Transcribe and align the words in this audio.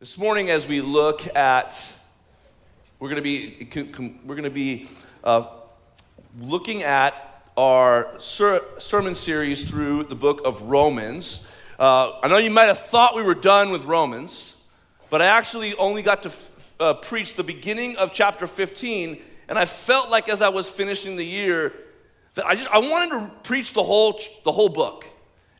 This 0.00 0.16
morning, 0.16 0.48
as 0.48 0.66
we 0.66 0.80
look 0.80 1.36
at, 1.36 1.78
we're 2.98 3.10
going 3.10 3.16
to 3.16 3.22
be, 3.22 3.68
we're 4.24 4.34
going 4.34 4.44
to 4.44 4.48
be 4.48 4.88
uh, 5.22 5.44
looking 6.40 6.84
at 6.84 7.44
our 7.54 8.18
ser- 8.18 8.64
sermon 8.78 9.14
series 9.14 9.68
through 9.68 10.04
the 10.04 10.14
book 10.14 10.40
of 10.46 10.62
Romans. 10.62 11.46
Uh, 11.78 12.18
I 12.22 12.28
know 12.28 12.38
you 12.38 12.50
might 12.50 12.64
have 12.64 12.78
thought 12.78 13.14
we 13.14 13.22
were 13.22 13.34
done 13.34 13.72
with 13.72 13.84
Romans, 13.84 14.56
but 15.10 15.20
I 15.20 15.26
actually 15.26 15.74
only 15.74 16.00
got 16.00 16.22
to 16.22 16.30
f- 16.30 16.72
uh, 16.80 16.94
preach 16.94 17.34
the 17.34 17.44
beginning 17.44 17.96
of 17.96 18.14
chapter 18.14 18.46
15, 18.46 19.20
and 19.50 19.58
I 19.58 19.66
felt 19.66 20.08
like 20.08 20.30
as 20.30 20.40
I 20.40 20.48
was 20.48 20.66
finishing 20.66 21.16
the 21.16 21.26
year 21.26 21.74
that 22.36 22.46
I 22.46 22.54
just 22.54 22.70
I 22.70 22.78
wanted 22.78 23.10
to 23.10 23.30
preach 23.42 23.74
the 23.74 23.82
whole 23.82 24.18
the 24.46 24.52
whole 24.52 24.70
book. 24.70 25.04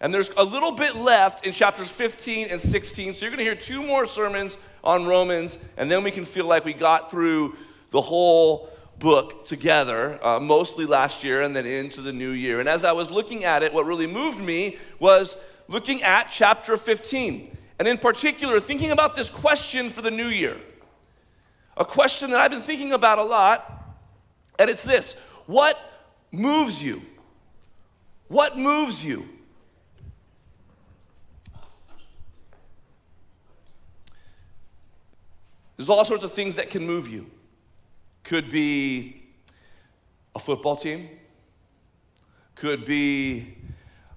And 0.01 0.15
there's 0.15 0.31
a 0.37 0.45
little 0.45 0.73
bit 0.73 0.97
left 0.97 1.47
in 1.47 1.53
chapters 1.53 1.89
15 1.89 2.49
and 2.49 2.61
16. 2.61 3.15
So 3.15 3.25
you're 3.25 3.31
going 3.31 3.39
to 3.39 3.45
hear 3.45 3.55
two 3.55 3.83
more 3.83 4.07
sermons 4.07 4.57
on 4.83 5.07
Romans, 5.07 5.59
and 5.77 5.91
then 5.91 6.03
we 6.03 6.11
can 6.11 6.25
feel 6.25 6.47
like 6.47 6.65
we 6.65 6.73
got 6.73 7.11
through 7.11 7.57
the 7.91 8.01
whole 8.01 8.71
book 8.99 9.45
together, 9.45 10.19
uh, 10.25 10.39
mostly 10.39 10.87
last 10.87 11.25
year 11.25 11.43
and 11.43 11.55
then 11.57 11.67
into 11.67 12.01
the 12.01 12.13
new 12.13 12.31
year. 12.31 12.61
And 12.61 12.69
as 12.69 12.85
I 12.85 12.93
was 12.93 13.11
looking 13.11 13.45
at 13.45 13.63
it, 13.63 13.73
what 13.73 13.87
really 13.87 14.07
moved 14.07 14.39
me 14.39 14.79
was 14.99 15.37
looking 15.69 16.03
at 16.03 16.31
chapter 16.31 16.77
15. 16.77 17.57
And 17.79 17.89
in 17.89 17.99
particular, 17.99 18.61
thinking 18.61 18.91
about 18.91 19.17
this 19.17 19.31
question 19.31 19.91
for 19.91 20.03
the 20.03 20.11
new 20.11 20.29
year. 20.29 20.57
A 21.77 21.85
question 21.85 22.31
that 22.31 22.41
I've 22.41 22.51
been 22.51 22.61
thinking 22.61 22.93
about 22.93 23.19
a 23.19 23.23
lot, 23.23 23.97
and 24.59 24.69
it's 24.69 24.83
this 24.83 25.19
What 25.47 25.79
moves 26.31 26.83
you? 26.83 27.03
What 28.29 28.59
moves 28.59 29.05
you? 29.05 29.29
There's 35.81 35.89
all 35.89 36.05
sorts 36.05 36.25
of 36.25 36.31
things 36.31 36.57
that 36.57 36.69
can 36.69 36.87
move 36.87 37.09
you. 37.09 37.25
Could 38.23 38.51
be 38.51 39.23
a 40.35 40.39
football 40.39 40.77
team, 40.77 41.09
could 42.55 42.85
be 42.85 43.57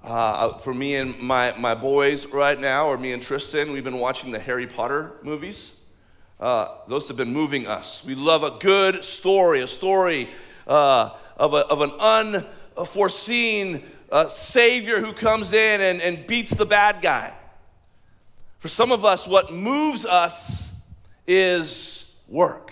uh, 0.03 0.57
for 0.57 0.73
me 0.73 0.95
and 0.95 1.17
my, 1.21 1.57
my 1.57 1.73
boys 1.73 2.25
right 2.25 2.59
now, 2.59 2.87
or 2.87 2.97
me 2.97 3.13
and 3.13 3.23
Tristan, 3.23 3.71
we've 3.71 3.85
been 3.85 3.97
watching 3.97 4.31
the 4.31 4.39
Harry 4.39 4.67
Potter 4.67 5.13
movies. 5.23 5.79
Uh, 6.37 6.67
those 6.89 7.07
have 7.07 7.15
been 7.15 7.31
moving 7.31 7.65
us. 7.65 8.03
We 8.03 8.15
love 8.15 8.43
a 8.43 8.59
good 8.59 9.01
story, 9.05 9.61
a 9.61 9.67
story 9.67 10.27
uh, 10.67 11.11
of, 11.37 11.53
a, 11.53 11.65
of 11.67 11.79
an 11.79 11.91
unforeseen 12.75 13.83
uh, 14.11 14.27
Savior 14.27 14.99
who 14.99 15.13
comes 15.13 15.53
in 15.53 15.79
and, 15.79 16.01
and 16.01 16.27
beats 16.27 16.51
the 16.51 16.65
bad 16.65 17.01
guy. 17.01 17.31
For 18.59 18.67
some 18.67 18.91
of 18.91 19.05
us, 19.05 19.25
what 19.25 19.53
moves 19.53 20.05
us 20.05 20.62
is 21.27 22.15
work. 22.27 22.71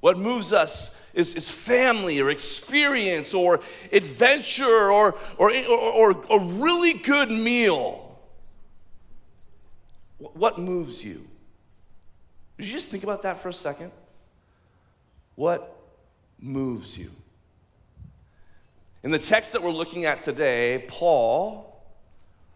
What 0.00 0.18
moves 0.18 0.52
us 0.52 0.94
is, 1.14 1.34
is 1.34 1.48
family 1.48 2.20
or 2.20 2.30
experience 2.30 3.32
or 3.32 3.60
adventure 3.92 4.90
or, 4.90 5.18
or, 5.38 5.54
or, 5.66 6.14
or 6.14 6.24
a 6.30 6.38
really 6.38 6.94
good 6.94 7.30
meal. 7.30 8.18
What 10.18 10.58
moves 10.58 11.04
you? 11.04 11.26
Did 12.58 12.66
you 12.66 12.72
just 12.72 12.90
think 12.90 13.02
about 13.02 13.22
that 13.22 13.40
for 13.40 13.48
a 13.48 13.54
second? 13.54 13.90
What 15.34 15.76
moves 16.40 16.96
you? 16.96 17.10
In 19.02 19.10
the 19.10 19.18
text 19.18 19.52
that 19.52 19.62
we're 19.62 19.70
looking 19.70 20.04
at 20.06 20.22
today, 20.22 20.84
Paul 20.88 21.82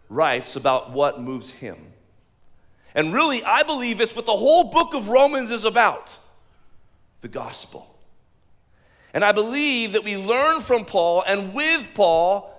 writes 0.08 0.56
about 0.56 0.92
what 0.92 1.20
moves 1.20 1.50
him. 1.50 1.76
And 2.94 3.12
really, 3.12 3.44
I 3.44 3.62
believe 3.62 4.00
it's 4.00 4.17
what 4.17 4.27
the 4.27 4.36
whole 4.36 4.64
book 4.64 4.94
of 4.94 5.08
Romans 5.08 5.50
is 5.50 5.64
about 5.64 6.17
the 7.20 7.28
gospel. 7.28 7.86
And 9.14 9.25
I 9.25 9.33
believe 9.33 9.92
that 9.92 10.05
we 10.05 10.17
learn 10.17 10.61
from 10.61 10.84
Paul 10.84 11.22
and 11.27 11.55
with 11.55 11.91
Paul 11.94 12.54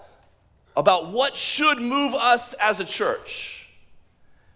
about 0.76 1.12
what 1.12 1.36
should 1.36 1.80
move 1.80 2.16
us 2.16 2.54
as 2.54 2.80
a 2.80 2.86
church. 2.86 3.68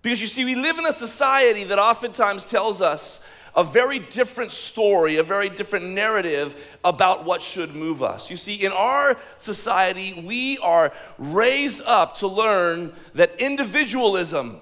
Because 0.01 0.21
you 0.21 0.27
see, 0.27 0.45
we 0.45 0.55
live 0.55 0.77
in 0.77 0.85
a 0.85 0.93
society 0.93 1.63
that 1.65 1.79
oftentimes 1.79 2.45
tells 2.45 2.81
us 2.81 3.23
a 3.55 3.63
very 3.63 3.99
different 3.99 4.51
story, 4.51 5.17
a 5.17 5.23
very 5.23 5.47
different 5.47 5.85
narrative 5.85 6.55
about 6.83 7.23
what 7.23 7.41
should 7.41 7.75
move 7.75 8.01
us. 8.01 8.29
You 8.29 8.35
see, 8.35 8.55
in 8.55 8.71
our 8.71 9.17
society, 9.37 10.13
we 10.25 10.57
are 10.57 10.91
raised 11.17 11.81
up 11.85 12.15
to 12.15 12.27
learn 12.27 12.93
that 13.13 13.39
individualism 13.39 14.59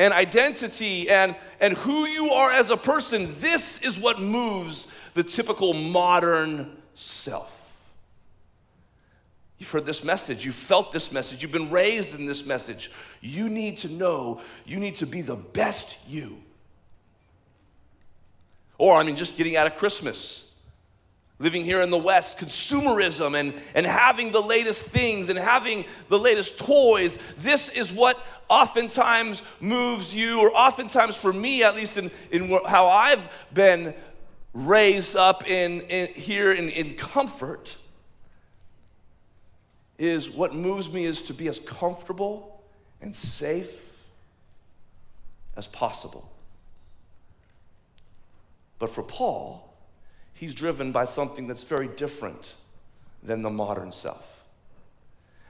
and 0.00 0.14
identity 0.14 1.10
and, 1.10 1.36
and 1.60 1.74
who 1.74 2.06
you 2.06 2.30
are 2.30 2.50
as 2.50 2.70
a 2.70 2.76
person, 2.76 3.34
this 3.36 3.82
is 3.82 3.98
what 3.98 4.18
moves 4.18 4.90
the 5.12 5.22
typical 5.22 5.74
modern 5.74 6.74
self. 6.94 7.54
You've 9.58 9.68
heard 9.68 9.84
this 9.84 10.02
message, 10.02 10.42
you've 10.42 10.54
felt 10.54 10.90
this 10.90 11.12
message, 11.12 11.42
you've 11.42 11.52
been 11.52 11.68
raised 11.68 12.14
in 12.14 12.24
this 12.24 12.46
message. 12.46 12.90
You 13.20 13.50
need 13.50 13.76
to 13.78 13.90
know 13.90 14.40
you 14.64 14.80
need 14.80 14.96
to 14.96 15.06
be 15.06 15.20
the 15.20 15.36
best 15.36 15.98
you. 16.08 16.38
Or, 18.78 18.96
I 18.96 19.02
mean, 19.02 19.16
just 19.16 19.36
getting 19.36 19.56
out 19.56 19.66
of 19.66 19.76
Christmas 19.76 20.49
living 21.40 21.64
here 21.64 21.80
in 21.80 21.90
the 21.90 21.98
West, 21.98 22.38
consumerism 22.38 23.38
and, 23.38 23.54
and 23.74 23.86
having 23.86 24.30
the 24.30 24.40
latest 24.40 24.84
things 24.84 25.30
and 25.30 25.38
having 25.38 25.86
the 26.08 26.18
latest 26.18 26.58
toys. 26.58 27.18
This 27.38 27.70
is 27.70 27.90
what 27.90 28.24
oftentimes 28.48 29.42
moves 29.58 30.14
you, 30.14 30.40
or 30.40 30.54
oftentimes 30.54 31.16
for 31.16 31.32
me, 31.32 31.64
at 31.64 31.74
least 31.74 31.96
in, 31.96 32.10
in 32.30 32.50
how 32.66 32.86
I've 32.88 33.26
been 33.52 33.94
raised 34.52 35.16
up 35.16 35.48
in, 35.48 35.80
in 35.82 36.08
here 36.08 36.52
in, 36.52 36.68
in 36.68 36.94
comfort, 36.94 37.74
is 39.98 40.30
what 40.30 40.54
moves 40.54 40.92
me 40.92 41.06
is 41.06 41.22
to 41.22 41.34
be 41.34 41.48
as 41.48 41.58
comfortable 41.58 42.62
and 43.00 43.16
safe 43.16 44.04
as 45.56 45.66
possible. 45.66 46.30
But 48.78 48.90
for 48.90 49.02
Paul, 49.02 49.69
he's 50.40 50.54
driven 50.54 50.90
by 50.90 51.04
something 51.04 51.46
that's 51.46 51.64
very 51.64 51.86
different 51.86 52.54
than 53.22 53.42
the 53.42 53.50
modern 53.50 53.92
self. 53.92 54.42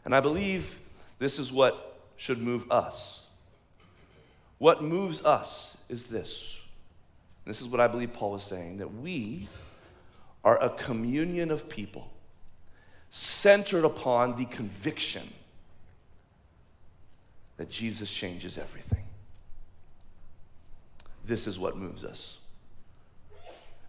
And 0.05 0.13
I 0.17 0.19
believe 0.19 0.81
this 1.21 1.39
is 1.39 1.53
what 1.53 2.01
should 2.17 2.39
move 2.39 2.69
us. 2.73 3.27
What 4.59 4.83
moves 4.83 5.25
us 5.25 5.79
is 5.89 6.03
this. 6.05 6.59
This 7.47 7.61
is 7.61 7.69
what 7.69 7.81
I 7.81 7.87
believe 7.87 8.13
Paul 8.13 8.35
is 8.35 8.43
saying 8.43 8.79
that 8.79 8.93
we 8.93 9.49
are 10.43 10.61
a 10.61 10.71
communion 10.71 11.53
of 11.53 11.69
people 11.69 12.11
centered 13.11 13.85
upon 13.85 14.35
the 14.35 14.47
conviction 14.47 15.33
that 17.59 17.71
Jesus 17.71 18.11
changes 18.11 18.59
everything. 18.59 19.05
This 21.25 21.47
is 21.47 21.61
what 21.61 21.77
moves 21.77 22.05
us. 22.05 22.40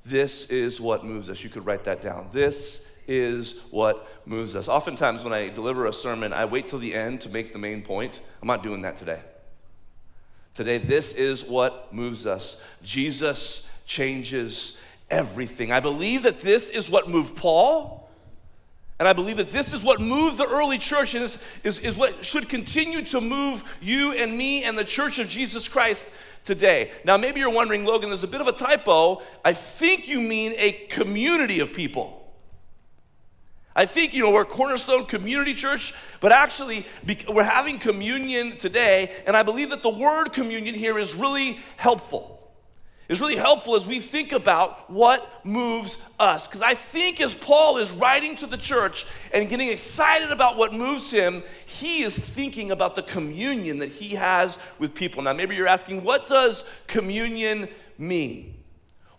This 0.06 0.50
is 0.50 0.82
what 0.82 1.06
moves 1.06 1.30
us. 1.30 1.44
You 1.44 1.50
could 1.50 1.66
write 1.66 1.84
that 1.84 2.02
down. 2.02 2.28
This 2.32 2.86
is 3.08 3.62
what 3.72 4.08
moves 4.26 4.56
us. 4.56 4.68
Oftentimes, 4.68 5.24
when 5.24 5.34
I 5.34 5.50
deliver 5.50 5.86
a 5.86 5.94
sermon, 5.94 6.34
I 6.34 6.46
wait 6.46 6.68
till 6.68 6.80
the 6.80 6.94
end 6.94 7.22
to 7.22 7.30
make 7.30 7.54
the 7.54 7.60
main 7.60 7.82
point. 7.82 8.22
I'm 8.42 8.48
not 8.48 8.64
doing 8.64 8.82
that 8.84 8.98
today. 8.98 9.20
Today, 10.54 10.78
this 10.78 11.14
is 11.14 11.44
what 11.44 11.94
moves 11.94 12.26
us. 12.26 12.62
Jesus 12.84 13.70
changes 13.86 14.82
everything. 15.10 15.72
I 15.72 15.80
believe 15.80 16.24
that 16.24 16.42
this 16.42 16.70
is 16.70 16.90
what 16.90 17.10
moved 17.10 17.36
Paul. 17.36 18.10
And 19.00 19.08
I 19.08 19.14
believe 19.14 19.38
that 19.38 19.50
this 19.50 19.74
is 19.74 19.82
what 19.82 20.00
moved 20.00 20.38
the 20.38 20.48
early 20.48 20.78
church 20.78 21.16
and 21.16 21.24
is, 21.24 21.44
is, 21.64 21.80
is 21.80 21.96
what 21.96 22.24
should 22.24 22.48
continue 22.50 23.02
to 23.06 23.20
move 23.20 23.64
you 23.82 24.14
and 24.14 24.38
me 24.38 24.64
and 24.64 24.78
the 24.78 24.84
church 24.84 25.18
of 25.18 25.28
Jesus 25.28 25.68
Christ 25.68 26.12
today. 26.44 26.92
Now, 27.04 27.18
maybe 27.18 27.40
you're 27.40 27.52
wondering, 27.52 27.86
Logan, 27.86 28.10
there's 28.10 28.24
a 28.24 28.28
bit 28.28 28.42
of 28.42 28.48
a 28.48 28.52
typo. 28.52 29.22
I 29.46 29.54
think 29.54 30.08
you 30.08 30.20
mean 30.22 30.54
a 30.58 30.72
community 30.90 31.60
of 31.60 31.74
people. 31.74 32.18
I 33.76 33.86
think, 33.86 34.14
you 34.14 34.24
know, 34.24 34.32
we're 34.32 34.44
Cornerstone 34.44 35.06
Community 35.06 35.54
Church, 35.54 35.94
but 36.20 36.32
actually 36.32 36.86
we're 37.30 37.44
having 37.44 37.80
communion 37.80 38.58
today, 38.58 39.12
and 39.26 39.36
I 39.38 39.44
believe 39.44 39.70
that 39.70 39.82
the 39.82 39.90
word 39.90 40.34
communion 40.34 40.76
here 40.76 41.00
is 41.00 41.16
really 41.16 41.60
helpful 41.78 42.41
is 43.12 43.20
really 43.20 43.36
helpful 43.36 43.76
as 43.76 43.86
we 43.86 44.00
think 44.00 44.32
about 44.32 44.90
what 44.90 45.46
moves 45.46 45.98
us. 46.18 46.48
Because 46.48 46.62
I 46.62 46.76
think 46.76 47.20
as 47.20 47.34
Paul 47.34 47.78
is 47.78 47.92
writing 47.92 48.38
to 48.38 48.48
the 48.48 48.56
church 48.56 49.06
and 49.34 49.50
getting 49.50 49.68
excited 49.68 50.32
about 50.32 50.56
what 50.56 50.74
moves 50.74 51.12
him, 51.12 51.44
he 51.66 52.04
is 52.04 52.18
thinking 52.18 52.72
about 52.72 52.96
the 52.96 53.04
communion 53.04 53.80
that 53.80 53.90
he 53.90 54.16
has 54.16 54.58
with 54.80 54.96
people. 54.96 55.22
Now, 55.22 55.34
maybe 55.34 55.58
you're 55.58 55.68
asking, 55.68 56.06
what 56.06 56.30
does 56.30 56.68
communion 56.88 57.68
mean? 57.98 58.56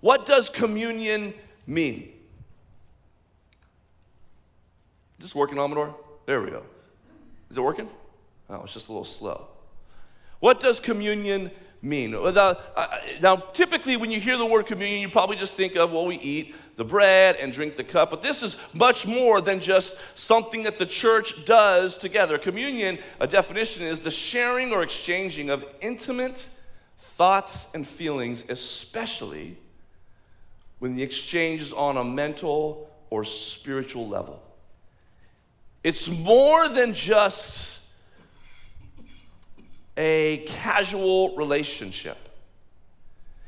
What 0.00 0.24
does 0.24 0.48
communion 0.48 1.34
mean? 1.66 2.14
Is 5.18 5.26
this 5.26 5.34
working, 5.34 5.58
Amador? 5.58 5.94
There 6.24 6.40
we 6.40 6.50
go. 6.50 6.62
Is 7.50 7.58
it 7.58 7.60
working? 7.60 7.90
Oh, 8.48 8.62
it's 8.64 8.72
just 8.72 8.88
a 8.88 8.90
little 8.90 9.04
slow. 9.04 9.48
What 10.40 10.60
does 10.60 10.80
communion 10.80 11.50
mean? 11.82 12.14
Uh, 12.14 12.54
now, 13.20 13.36
typically, 13.36 13.96
when 13.96 14.10
you 14.10 14.20
hear 14.20 14.38
the 14.38 14.46
word 14.46 14.66
communion, 14.66 15.00
you 15.00 15.08
probably 15.08 15.36
just 15.36 15.54
think 15.54 15.76
of, 15.76 15.90
well, 15.92 16.06
we 16.06 16.16
eat 16.16 16.54
the 16.76 16.84
bread 16.84 17.36
and 17.36 17.52
drink 17.52 17.76
the 17.76 17.84
cup. 17.84 18.10
But 18.10 18.22
this 18.22 18.42
is 18.42 18.56
much 18.72 19.06
more 19.06 19.40
than 19.40 19.60
just 19.60 19.96
something 20.14 20.62
that 20.62 20.78
the 20.78 20.86
church 20.86 21.44
does 21.44 21.98
together. 21.98 22.38
Communion, 22.38 22.98
a 23.20 23.26
definition 23.26 23.82
is 23.82 24.00
the 24.00 24.10
sharing 24.10 24.72
or 24.72 24.82
exchanging 24.82 25.50
of 25.50 25.64
intimate 25.80 26.46
thoughts 26.98 27.66
and 27.74 27.86
feelings, 27.86 28.44
especially 28.48 29.58
when 30.78 30.96
the 30.96 31.02
exchange 31.02 31.60
is 31.60 31.72
on 31.72 31.96
a 31.96 32.04
mental 32.04 32.90
or 33.10 33.24
spiritual 33.24 34.08
level. 34.08 34.42
It's 35.84 36.08
more 36.08 36.68
than 36.68 36.94
just 36.94 37.71
a 40.02 40.38
casual 40.48 41.36
relationship. 41.36 42.18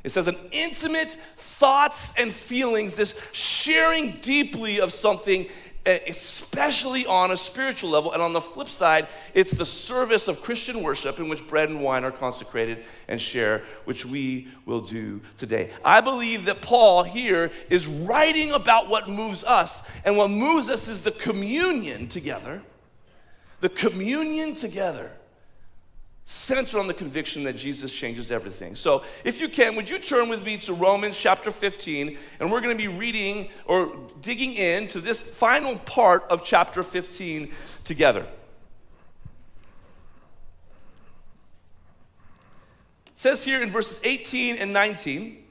It 0.05 0.13
says 0.13 0.29
an 0.29 0.37
intimate 0.53 1.11
thoughts 1.37 2.13
and 2.17 2.33
feelings, 2.33 2.95
this 2.95 3.21
sharing 3.33 4.13
deeply 4.23 4.79
of 4.79 4.93
something, 4.93 5.49
eh, 5.85 5.99
especially 6.07 7.07
on 7.07 7.33
a 7.33 7.37
spiritual 7.37 7.91
level. 7.91 8.13
And 8.13 8.23
on 8.23 8.33
the 8.33 8.41
flip 8.41 8.69
side, 8.69 9.09
it's 9.35 9.51
the 9.51 9.67
service 9.67 10.29
of 10.29 10.43
Christian 10.43 10.85
worship 10.85 11.19
in 11.19 11.29
which 11.29 11.45
bread 11.49 11.71
and 11.71 11.83
wine 11.83 12.05
are 12.05 12.13
consecrated 12.13 12.85
and 13.09 13.21
share, 13.21 13.65
which 13.85 14.07
we 14.07 14.47
will 14.65 14.83
do 14.83 15.23
today. 15.37 15.71
I 15.85 16.03
believe 16.03 16.45
that 16.45 16.63
Paul 16.63 17.03
here 17.03 17.51
is 17.69 17.89
writing 17.89 18.53
about 18.53 18.89
what 18.89 19.09
moves 19.09 19.43
us. 19.43 19.85
And 20.05 20.17
what 20.17 20.31
moves 20.31 20.71
us 20.71 20.87
is 20.87 21.01
the 21.01 21.11
communion 21.11 22.07
together. 22.07 22.63
The 23.61 23.71
communion 23.71 24.55
together 24.55 25.11
center 26.27 26.79
on 26.79 26.87
the 26.87 26.95
conviction 26.95 27.45
that 27.45 27.57
Jesus 27.57 27.93
changes 27.93 28.31
everything. 28.31 28.77
So, 28.77 29.05
if 29.25 29.41
you 29.41 29.49
can, 29.49 29.77
would 29.77 29.91
you 29.91 29.99
turn 29.99 30.29
with 30.29 30.43
me 30.45 30.57
to 30.59 30.73
Romans 30.73 31.17
chapter 31.17 31.51
15? 31.51 32.17
And 32.41 32.51
we're 32.51 32.61
going 32.61 32.77
to 32.77 32.83
be 32.83 32.89
reading 32.89 33.51
or 33.67 33.95
digging 34.23 34.55
into 34.55 35.01
this 35.01 35.21
final 35.21 35.77
part 35.77 36.25
of 36.31 36.45
chapter 36.45 36.83
15 36.83 37.53
together. 37.85 38.27
It 43.07 43.13
says 43.17 43.45
here 43.45 43.63
in 43.63 43.71
verses 43.71 44.01
18 44.03 44.57
and 44.57 44.73
19. 44.73 45.43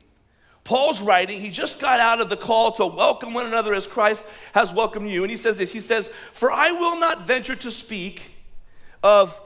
Paul's 0.64 1.02
writing, 1.02 1.42
he 1.42 1.50
just 1.50 1.82
got 1.82 2.00
out 2.00 2.22
of 2.22 2.30
the 2.30 2.38
call 2.38 2.72
to 2.74 2.86
welcome 2.86 3.34
one 3.34 3.46
another 3.46 3.74
as 3.74 3.86
Christ 3.86 4.26
has 4.54 4.72
welcomed 4.72 5.10
you. 5.10 5.24
And 5.24 5.30
he 5.30 5.38
says 5.38 5.58
this 5.58 5.72
He 5.72 5.82
says, 5.82 6.10
For 6.32 6.52
I 6.52 6.72
will 6.72 6.98
not 6.98 7.28
venture 7.28 7.56
to 7.58 7.70
speak 7.70 8.32
of 9.04 9.40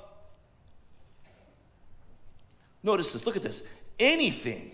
Notice 2.87 3.11
this, 3.11 3.25
look 3.25 3.35
at 3.35 3.43
this. 3.43 3.63
Anything 3.99 4.71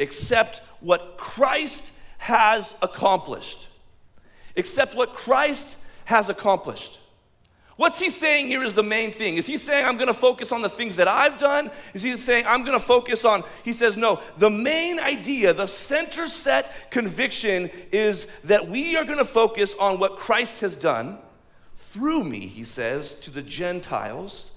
except 0.00 0.58
what 0.80 1.16
Christ 1.16 1.92
has 2.18 2.76
accomplished. 2.82 3.68
Except 4.56 4.96
what 4.96 5.14
Christ 5.14 5.76
has 6.06 6.28
accomplished. 6.28 6.98
What's 7.76 8.00
he 8.00 8.10
saying 8.10 8.48
here 8.48 8.64
is 8.64 8.74
the 8.74 8.82
main 8.82 9.12
thing. 9.12 9.36
Is 9.36 9.46
he 9.46 9.58
saying, 9.58 9.86
I'm 9.86 9.94
going 9.96 10.08
to 10.08 10.14
focus 10.14 10.50
on 10.50 10.60
the 10.60 10.68
things 10.68 10.96
that 10.96 11.06
I've 11.06 11.38
done? 11.38 11.70
Is 11.94 12.02
he 12.02 12.16
saying, 12.16 12.46
I'm 12.48 12.64
going 12.64 12.76
to 12.76 12.84
focus 12.84 13.24
on, 13.24 13.44
he 13.62 13.72
says, 13.72 13.96
no. 13.96 14.20
The 14.38 14.50
main 14.50 14.98
idea, 14.98 15.54
the 15.54 15.68
center 15.68 16.26
set 16.26 16.90
conviction 16.90 17.70
is 17.92 18.26
that 18.42 18.68
we 18.68 18.96
are 18.96 19.04
going 19.04 19.18
to 19.18 19.24
focus 19.24 19.76
on 19.78 20.00
what 20.00 20.18
Christ 20.18 20.62
has 20.62 20.74
done 20.74 21.18
through 21.76 22.24
me, 22.24 22.40
he 22.40 22.64
says, 22.64 23.12
to 23.20 23.30
the 23.30 23.42
Gentiles 23.42 24.51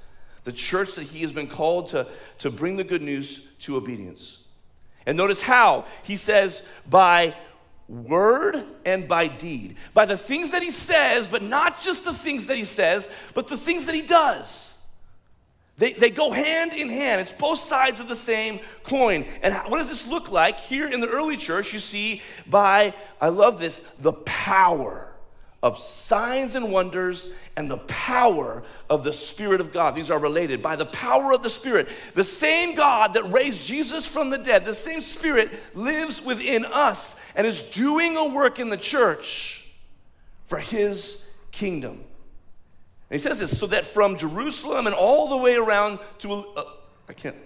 the 0.45 0.53
church 0.53 0.95
that 0.95 1.03
he 1.03 1.21
has 1.21 1.31
been 1.31 1.47
called 1.47 1.89
to, 1.89 2.07
to 2.39 2.50
bring 2.50 2.77
the 2.77 2.83
good 2.83 3.01
news 3.01 3.45
to 3.59 3.75
obedience. 3.75 4.39
And 5.06 5.18
notice 5.18 5.42
how 5.42 5.86
he 6.03 6.15
says, 6.15 6.68
by 6.89 7.36
word 7.88 8.63
and 8.86 9.07
by 9.07 9.27
deed. 9.27 9.75
By 9.94 10.06
the 10.06 10.18
things 10.18 10.51
that 10.51 10.63
he 10.63 10.71
says, 10.71 11.27
but 11.27 11.44
not 11.44 11.81
just 11.81 12.06
the 12.06 12.13
things 12.13 12.45
that 12.45 12.57
he 12.57 12.65
says, 12.65 13.09
but 13.33 13.47
the 13.47 13.57
things 13.57 13.86
that 13.86 13.95
he 13.95 14.01
does. 14.01 14.74
They, 15.77 15.94
they 15.94 16.09
go 16.09 16.31
hand 16.31 16.74
in 16.74 16.89
hand. 16.89 17.21
It's 17.21 17.31
both 17.31 17.59
sides 17.59 18.00
of 18.00 18.07
the 18.07 18.15
same 18.15 18.59
coin. 18.83 19.25
And 19.42 19.53
what 19.68 19.80
does 19.80 19.89
this 19.89 20.07
look 20.07 20.31
like? 20.31 20.59
Here 20.59 20.88
in 20.88 21.01
the 21.01 21.09
early 21.09 21.38
church, 21.38 21.74
you 21.74 21.80
see 21.80 22.21
by, 22.47 22.94
I 23.19 23.27
love 23.27 23.59
this, 23.59 23.80
the 24.00 24.13
power 24.13 25.09
of 25.66 25.80
signs 25.80 26.54
and 26.54 26.72
wonders 26.72 27.32
and 27.56 27.72
the 27.72 27.80
power 27.80 28.62
of 28.88 29.04
the 29.04 29.12
Spirit 29.12 29.60
of 29.60 29.74
God. 29.74 29.96
These 29.96 30.12
are 30.12 30.20
related. 30.20 30.62
By 30.62 30.76
the 30.76 30.86
power 30.86 31.34
of 31.34 31.42
the 31.42 31.50
Spirit, 31.50 31.90
the 32.14 32.24
same 32.24 32.76
God 32.76 33.16
that 33.16 33.24
raised 33.32 33.66
Jesus 33.66 34.06
from 34.06 34.30
the 34.30 34.38
dead, 34.38 34.64
the 34.64 34.76
same 34.76 35.02
Spirit 35.02 35.52
lives 35.76 36.24
within 36.24 36.66
us 36.66 37.20
and 37.36 37.48
is 37.48 37.64
doing 37.70 38.16
a 38.16 38.28
work 38.28 38.60
in 38.60 38.70
the 38.70 38.78
church 38.78 39.68
for 40.46 40.60
His 40.60 41.26
kingdom. 41.52 41.94
And 43.10 43.20
he 43.20 43.28
says 43.28 43.40
this 43.40 43.58
so 43.58 43.66
that 43.66 43.86
from 43.86 44.18
Jerusalem 44.18 44.86
and 44.86 44.96
all 44.96 45.30
the 45.30 45.38
way 45.38 45.56
around 45.56 45.98
to, 46.20 46.32
uh, 46.32 46.66
I 47.10 47.14
can't, 47.14 47.38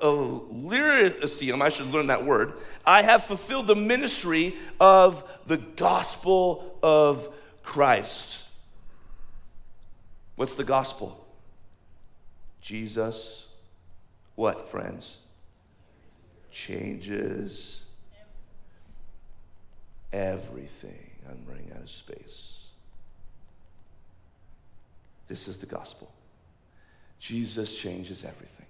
Illyricum, 0.00 1.60
I 1.60 1.68
should 1.68 1.88
learn 1.88 2.06
that 2.06 2.24
word, 2.24 2.54
I 2.86 3.02
have 3.02 3.24
fulfilled 3.24 3.66
the 3.66 3.76
ministry 3.76 4.56
of 4.80 5.22
the 5.44 5.58
gospel 5.58 6.78
of 6.82 7.28
Christ. 7.70 8.42
What's 10.34 10.56
the 10.56 10.64
gospel? 10.64 11.24
Jesus, 12.60 13.46
what, 14.34 14.68
friends? 14.68 15.18
Changes 16.50 17.84
everything. 20.12 21.12
I'm 21.28 21.44
running 21.46 21.70
out 21.72 21.82
of 21.82 21.90
space. 21.90 22.54
This 25.28 25.46
is 25.46 25.58
the 25.58 25.66
gospel. 25.66 26.10
Jesus 27.20 27.76
changes 27.76 28.24
everything. 28.24 28.66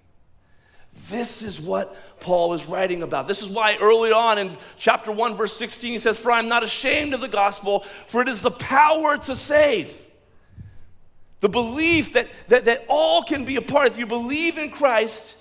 This 1.09 1.41
is 1.41 1.59
what 1.59 1.95
Paul 2.19 2.53
is 2.53 2.65
writing 2.65 3.01
about. 3.03 3.27
This 3.27 3.41
is 3.41 3.49
why 3.49 3.77
early 3.81 4.11
on 4.11 4.37
in 4.37 4.57
chapter 4.77 5.11
1, 5.11 5.35
verse 5.35 5.55
16, 5.55 5.91
he 5.93 5.99
says, 5.99 6.17
For 6.17 6.31
I'm 6.31 6.47
not 6.47 6.63
ashamed 6.63 7.13
of 7.13 7.21
the 7.21 7.27
gospel, 7.27 7.85
for 8.07 8.21
it 8.21 8.27
is 8.27 8.41
the 8.41 8.51
power 8.51 9.17
to 9.17 9.35
save. 9.35 9.97
The 11.39 11.49
belief 11.49 12.13
that, 12.13 12.27
that, 12.49 12.65
that 12.65 12.85
all 12.87 13.23
can 13.23 13.45
be 13.45 13.55
a 13.55 13.61
part. 13.61 13.87
If 13.87 13.97
you 13.97 14.05
believe 14.05 14.57
in 14.57 14.69
Christ, 14.69 15.35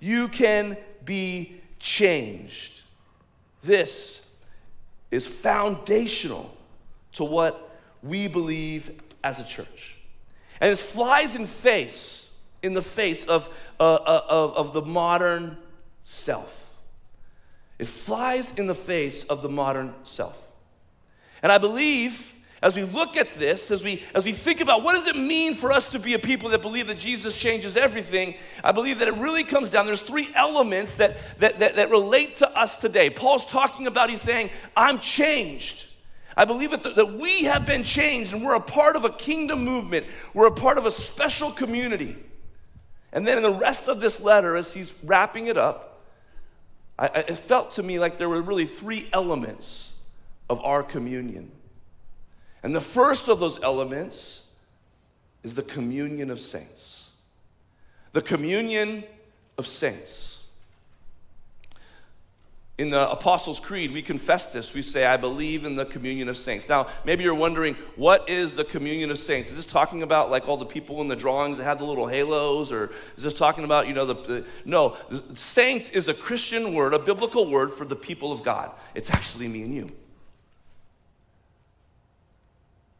you 0.00 0.28
can 0.28 0.76
be 1.04 1.60
changed. 1.78 2.82
This 3.62 4.26
is 5.10 5.26
foundational 5.26 6.54
to 7.12 7.24
what 7.24 7.78
we 8.02 8.28
believe 8.28 9.00
as 9.24 9.40
a 9.40 9.44
church. 9.44 9.96
And 10.60 10.70
it 10.70 10.78
flies 10.78 11.34
in 11.34 11.46
face, 11.46 12.25
in 12.66 12.74
the 12.74 12.82
face 12.82 13.24
of 13.24 13.48
uh, 13.80 13.94
uh, 13.94 14.22
of, 14.28 14.56
of 14.56 14.72
the 14.72 14.82
modern 14.82 15.56
self. 16.02 16.64
It 17.78 17.88
flies 17.88 18.52
in 18.58 18.66
the 18.66 18.74
face 18.74 19.24
of 19.24 19.42
the 19.42 19.48
modern 19.48 19.94
self. 20.04 20.36
And 21.42 21.52
I 21.52 21.58
believe 21.58 22.34
as 22.62 22.74
we 22.74 22.84
look 22.84 23.16
at 23.16 23.34
this, 23.34 23.70
as 23.70 23.84
we, 23.84 24.02
as 24.14 24.24
we 24.24 24.32
think 24.32 24.60
about 24.60 24.82
what 24.82 24.94
does 24.94 25.06
it 25.06 25.16
mean 25.16 25.54
for 25.54 25.70
us 25.70 25.90
to 25.90 25.98
be 25.98 26.14
a 26.14 26.18
people 26.18 26.50
that 26.50 26.62
believe 26.62 26.86
that 26.86 26.98
Jesus 26.98 27.36
changes 27.36 27.76
everything, 27.76 28.34
I 28.64 28.72
believe 28.72 28.98
that 29.00 29.08
it 29.08 29.14
really 29.14 29.44
comes 29.44 29.70
down. 29.70 29.86
There's 29.86 30.00
three 30.00 30.30
elements 30.34 30.96
that, 30.96 31.16
that, 31.38 31.58
that, 31.58 31.76
that 31.76 31.90
relate 31.90 32.36
to 32.36 32.58
us 32.58 32.78
today. 32.78 33.10
Paul's 33.10 33.44
talking 33.44 33.86
about, 33.86 34.08
he's 34.08 34.22
saying, 34.22 34.50
I'm 34.74 34.98
changed. 35.00 35.86
I 36.34 36.44
believe 36.44 36.70
that, 36.70 36.96
that 36.96 37.12
we 37.12 37.44
have 37.44 37.66
been 37.66 37.84
changed 37.84 38.32
and 38.32 38.44
we're 38.44 38.56
a 38.56 38.60
part 38.60 38.96
of 38.96 39.04
a 39.04 39.10
kingdom 39.10 39.62
movement. 39.62 40.06
We're 40.32 40.48
a 40.48 40.54
part 40.54 40.78
of 40.78 40.86
a 40.86 40.90
special 40.90 41.52
community. 41.52 42.16
And 43.16 43.26
then 43.26 43.38
in 43.38 43.42
the 43.42 43.54
rest 43.54 43.88
of 43.88 43.98
this 43.98 44.20
letter, 44.20 44.56
as 44.56 44.74
he's 44.74 44.92
wrapping 45.02 45.46
it 45.46 45.56
up, 45.56 46.02
I, 46.98 47.06
it 47.06 47.38
felt 47.38 47.72
to 47.72 47.82
me 47.82 47.98
like 47.98 48.18
there 48.18 48.28
were 48.28 48.42
really 48.42 48.66
three 48.66 49.08
elements 49.10 49.94
of 50.50 50.62
our 50.62 50.82
communion. 50.82 51.50
And 52.62 52.74
the 52.74 52.80
first 52.82 53.28
of 53.28 53.40
those 53.40 53.58
elements 53.62 54.44
is 55.42 55.54
the 55.54 55.62
communion 55.62 56.30
of 56.30 56.38
saints. 56.40 57.08
The 58.12 58.20
communion 58.20 59.02
of 59.56 59.66
saints. 59.66 60.35
In 62.78 62.90
the 62.90 63.10
Apostles' 63.10 63.58
Creed, 63.58 63.92
we 63.92 64.02
confess 64.02 64.46
this. 64.46 64.74
We 64.74 64.82
say, 64.82 65.06
I 65.06 65.16
believe 65.16 65.64
in 65.64 65.76
the 65.76 65.86
communion 65.86 66.28
of 66.28 66.36
saints. 66.36 66.68
Now, 66.68 66.88
maybe 67.06 67.24
you're 67.24 67.34
wondering, 67.34 67.74
what 67.96 68.28
is 68.28 68.52
the 68.52 68.64
communion 68.64 69.10
of 69.10 69.18
saints? 69.18 69.48
Is 69.48 69.56
this 69.56 69.64
talking 69.64 70.02
about 70.02 70.30
like 70.30 70.46
all 70.46 70.58
the 70.58 70.66
people 70.66 71.00
in 71.00 71.08
the 71.08 71.16
drawings 71.16 71.56
that 71.56 71.64
had 71.64 71.78
the 71.78 71.86
little 71.86 72.06
halos? 72.06 72.70
Or 72.70 72.90
is 73.16 73.22
this 73.22 73.32
talking 73.32 73.64
about, 73.64 73.88
you 73.88 73.94
know, 73.94 74.04
the. 74.04 74.14
the 74.14 74.44
no, 74.66 74.94
saints 75.32 75.88
is 75.88 76.08
a 76.08 76.14
Christian 76.14 76.74
word, 76.74 76.92
a 76.92 76.98
biblical 76.98 77.50
word 77.50 77.72
for 77.72 77.86
the 77.86 77.96
people 77.96 78.30
of 78.30 78.42
God. 78.42 78.70
It's 78.94 79.10
actually 79.10 79.48
me 79.48 79.62
and 79.62 79.74
you. 79.74 79.90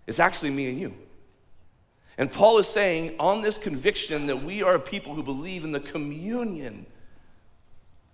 It's 0.06 0.20
actually 0.20 0.52
me 0.52 0.70
and 0.70 0.80
you. 0.80 0.94
And 2.16 2.32
Paul 2.32 2.56
is 2.58 2.66
saying, 2.66 3.16
on 3.20 3.42
this 3.42 3.58
conviction, 3.58 4.26
that 4.28 4.42
we 4.42 4.62
are 4.62 4.76
a 4.76 4.80
people 4.80 5.14
who 5.14 5.22
believe 5.22 5.64
in 5.64 5.72
the 5.72 5.80
communion 5.80 6.86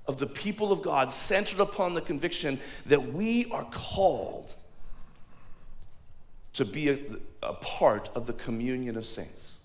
of 0.07 0.19
the 0.19 0.27
people 0.27 0.73
of 0.73 0.83
God 0.83 1.13
centered 1.13 1.61
upon 1.61 1.95
the 1.95 2.01
conviction 2.01 2.59
that 2.87 3.13
we 3.13 3.47
are 3.51 3.65
called 3.71 4.53
to 6.55 6.65
be 6.65 6.91
a, 6.91 6.99
a, 7.43 7.55
part 7.55 8.11
of 8.15 8.27
the 8.27 8.33
communion 8.33 8.97
of 8.97 9.07
saints. 9.07 9.59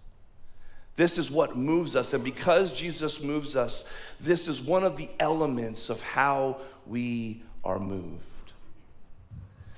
This 0.96 1.18
is 1.18 1.30
what 1.30 1.56
moves 1.56 1.96
us. 1.96 2.14
And 2.14 2.24
because 2.24 2.78
Jesus 2.78 3.22
moves 3.22 3.56
us, 3.56 3.92
this 4.20 4.48
is 4.48 4.62
one 4.62 4.84
of 4.84 4.96
the 4.96 5.10
elements 5.20 5.90
of 5.90 6.02
how 6.02 6.62
we 6.86 7.44
are 7.64 7.80
moved. 7.80 8.24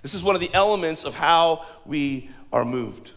This 0.01 0.13
is 0.13 0.24
one 0.24 0.36
of 0.36 0.42
the 0.42 0.54
elements 0.54 1.04
of 1.04 1.13
how 1.13 1.66
we 1.86 2.30
are 2.54 2.63
moved. 2.63 3.12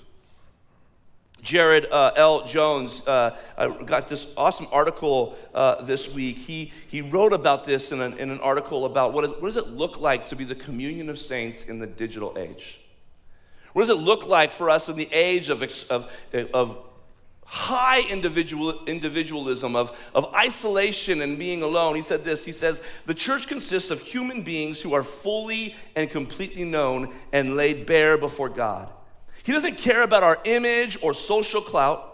Jared 1.43 1.87
uh, 1.91 2.13
L. 2.15 2.47
Jones 2.47 3.07
uh, 3.07 3.37
got 3.85 4.07
this 4.07 4.33
awesome 4.37 4.69
article 4.71 5.37
uh, 5.53 5.83
this 5.83 6.15
week. 6.15 6.39
He, 6.39 6.73
he 6.87 7.03
wrote 7.03 7.33
about 7.33 7.65
this 7.65 7.91
in 7.91 8.01
an, 8.01 8.17
in 8.19 8.31
an 8.31 8.39
article 8.41 8.85
about 8.85 9.13
what, 9.13 9.25
is, 9.25 9.31
what 9.33 9.43
does 9.43 9.57
it 9.57 9.69
look 9.71 10.01
like 10.01 10.27
to 10.27 10.37
be 10.37 10.45
the 10.45 10.55
communion 10.55 11.09
of 11.09 11.19
saints 11.19 11.65
in 11.65 11.81
the 11.81 11.87
digital 11.87 12.39
age? 12.39 12.81
What 13.73 13.83
does 13.83 13.91
it 13.91 14.01
look 14.01 14.25
like 14.27 14.53
for 14.53 14.71
us 14.71 14.89
in 14.89 14.95
the 14.95 15.09
age 15.13 15.49
of, 15.49 15.63
of, 15.91 16.13
of 16.55 16.79
high 17.45 18.03
individual, 18.09 18.85
individualism, 18.85 19.75
of, 19.75 19.99
of 20.15 20.33
isolation 20.35 21.23
and 21.23 21.41
being 21.41 21.65
alone? 21.65 21.97
He 21.97 22.03
said 22.03 22.25
this 22.25 22.45
He 22.45 22.53
says, 22.53 22.81
The 23.07 23.15
church 23.15 23.49
consists 23.49 23.91
of 23.91 24.01
human 24.01 24.43
beings 24.43 24.81
who 24.81 24.95
are 24.95 25.03
fully 25.03 25.75
and 25.97 26.09
completely 26.09 26.65
known 26.65 27.13
and 27.33 27.57
laid 27.57 27.85
bare 27.85 28.17
before 28.17 28.49
God. 28.49 28.89
He 29.43 29.53
doesn't 29.53 29.79
care 29.79 30.03
about 30.03 30.23
our 30.23 30.39
image 30.45 30.99
or 31.03 31.15
social 31.15 31.61
clout. 31.61 32.09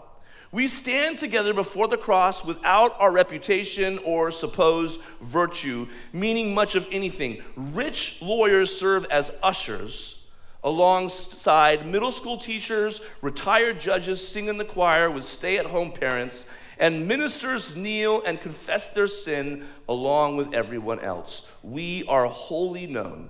We 0.51 0.67
stand 0.67 1.19
together 1.19 1.53
before 1.53 1.87
the 1.87 1.97
cross 1.97 2.43
without 2.43 2.99
our 2.99 3.11
reputation 3.11 3.99
or 3.99 4.31
supposed 4.31 4.99
virtue, 5.21 5.87
meaning 6.11 6.55
much 6.55 6.73
of 6.73 6.87
anything. 6.91 7.43
Rich 7.55 8.19
lawyers 8.21 8.77
serve 8.77 9.05
as 9.11 9.31
ushers 9.43 10.19
alongside 10.63 11.87
middle 11.87 12.11
school 12.11 12.37
teachers, 12.37 12.99
retired 13.21 13.79
judges 13.79 14.25
sing 14.25 14.47
in 14.47 14.57
the 14.57 14.65
choir 14.65 15.09
with 15.09 15.23
stay 15.23 15.57
at 15.57 15.65
home 15.67 15.91
parents, 15.91 16.45
and 16.77 17.07
ministers 17.07 17.75
kneel 17.75 18.21
and 18.23 18.41
confess 18.41 18.91
their 18.93 19.07
sin 19.07 19.67
along 19.87 20.37
with 20.37 20.53
everyone 20.53 20.99
else. 20.99 21.45
We 21.63 22.05
are 22.07 22.25
wholly 22.25 22.87
known 22.87 23.29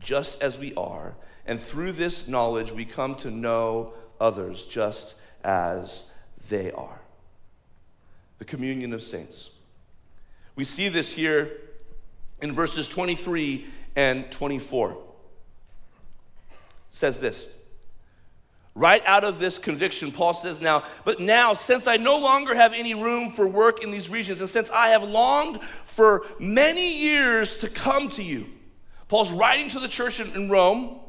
just 0.00 0.42
as 0.42 0.58
we 0.58 0.74
are 0.74 1.14
and 1.46 1.60
through 1.60 1.92
this 1.92 2.28
knowledge, 2.28 2.72
we 2.72 2.84
come 2.84 3.14
to 3.16 3.30
know 3.30 3.92
others 4.20 4.66
just 4.66 5.14
as 5.42 6.04
they 6.48 6.70
are. 6.72 7.00
The 8.38 8.44
communion 8.44 8.92
of 8.92 9.02
saints. 9.02 9.50
We 10.56 10.64
see 10.64 10.88
this 10.88 11.12
here 11.12 11.50
in 12.40 12.52
verses 12.52 12.86
23 12.86 13.66
and 13.96 14.30
24. 14.30 14.90
It 14.90 14.96
says 16.90 17.18
this. 17.18 17.46
Right 18.74 19.02
out 19.04 19.24
of 19.24 19.40
this 19.40 19.58
conviction, 19.58 20.12
Paul 20.12 20.32
says 20.32 20.60
now, 20.60 20.84
but 21.04 21.18
now, 21.18 21.54
since 21.54 21.88
I 21.88 21.96
no 21.96 22.18
longer 22.18 22.54
have 22.54 22.72
any 22.72 22.94
room 22.94 23.30
for 23.30 23.46
work 23.48 23.82
in 23.82 23.90
these 23.90 24.08
regions, 24.08 24.40
and 24.40 24.48
since 24.48 24.70
I 24.70 24.88
have 24.88 25.02
longed 25.02 25.60
for 25.84 26.24
many 26.38 26.98
years 26.98 27.56
to 27.58 27.68
come 27.68 28.08
to 28.10 28.22
you, 28.22 28.46
Paul's 29.08 29.32
writing 29.32 29.70
to 29.70 29.80
the 29.80 29.88
church 29.88 30.20
in, 30.20 30.48
Rome, 30.48 30.99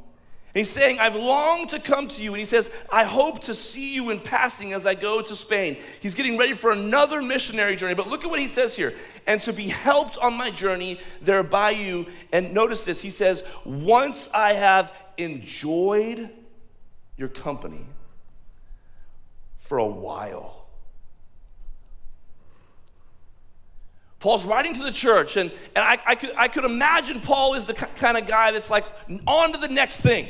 he's 0.53 0.69
saying, 0.69 0.99
I've 0.99 1.15
longed 1.15 1.69
to 1.71 1.79
come 1.79 2.07
to 2.07 2.21
you. 2.21 2.31
And 2.31 2.39
he 2.39 2.45
says, 2.45 2.71
I 2.91 3.03
hope 3.03 3.41
to 3.43 3.55
see 3.55 3.95
you 3.95 4.09
in 4.09 4.19
passing 4.19 4.73
as 4.73 4.85
I 4.85 4.95
go 4.95 5.21
to 5.21 5.35
Spain. 5.35 5.77
He's 6.01 6.13
getting 6.13 6.37
ready 6.37 6.53
for 6.53 6.71
another 6.71 7.21
missionary 7.21 7.75
journey. 7.75 7.95
But 7.95 8.07
look 8.07 8.23
at 8.23 8.29
what 8.29 8.39
he 8.39 8.47
says 8.47 8.75
here 8.75 8.93
and 9.27 9.41
to 9.41 9.53
be 9.53 9.67
helped 9.67 10.17
on 10.17 10.33
my 10.33 10.51
journey 10.51 10.99
there 11.21 11.43
by 11.43 11.71
you. 11.71 12.07
And 12.31 12.53
notice 12.53 12.81
this 12.83 13.01
he 13.01 13.11
says, 13.11 13.43
Once 13.65 14.29
I 14.33 14.53
have 14.53 14.93
enjoyed 15.17 16.29
your 17.17 17.29
company 17.29 17.85
for 19.59 19.77
a 19.77 19.87
while. 19.87 20.61
Paul's 24.21 24.45
writing 24.45 24.75
to 24.75 24.83
the 24.83 24.91
church, 24.91 25.35
and, 25.35 25.51
and 25.75 25.83
I, 25.83 25.97
I, 26.05 26.15
could, 26.15 26.31
I 26.37 26.47
could 26.47 26.63
imagine 26.63 27.21
Paul 27.21 27.55
is 27.55 27.65
the 27.65 27.73
kind 27.73 28.17
of 28.17 28.27
guy 28.27 28.51
that's 28.51 28.69
like, 28.69 28.85
on 29.25 29.51
to 29.51 29.57
the 29.57 29.67
next 29.67 29.99
thing, 30.01 30.27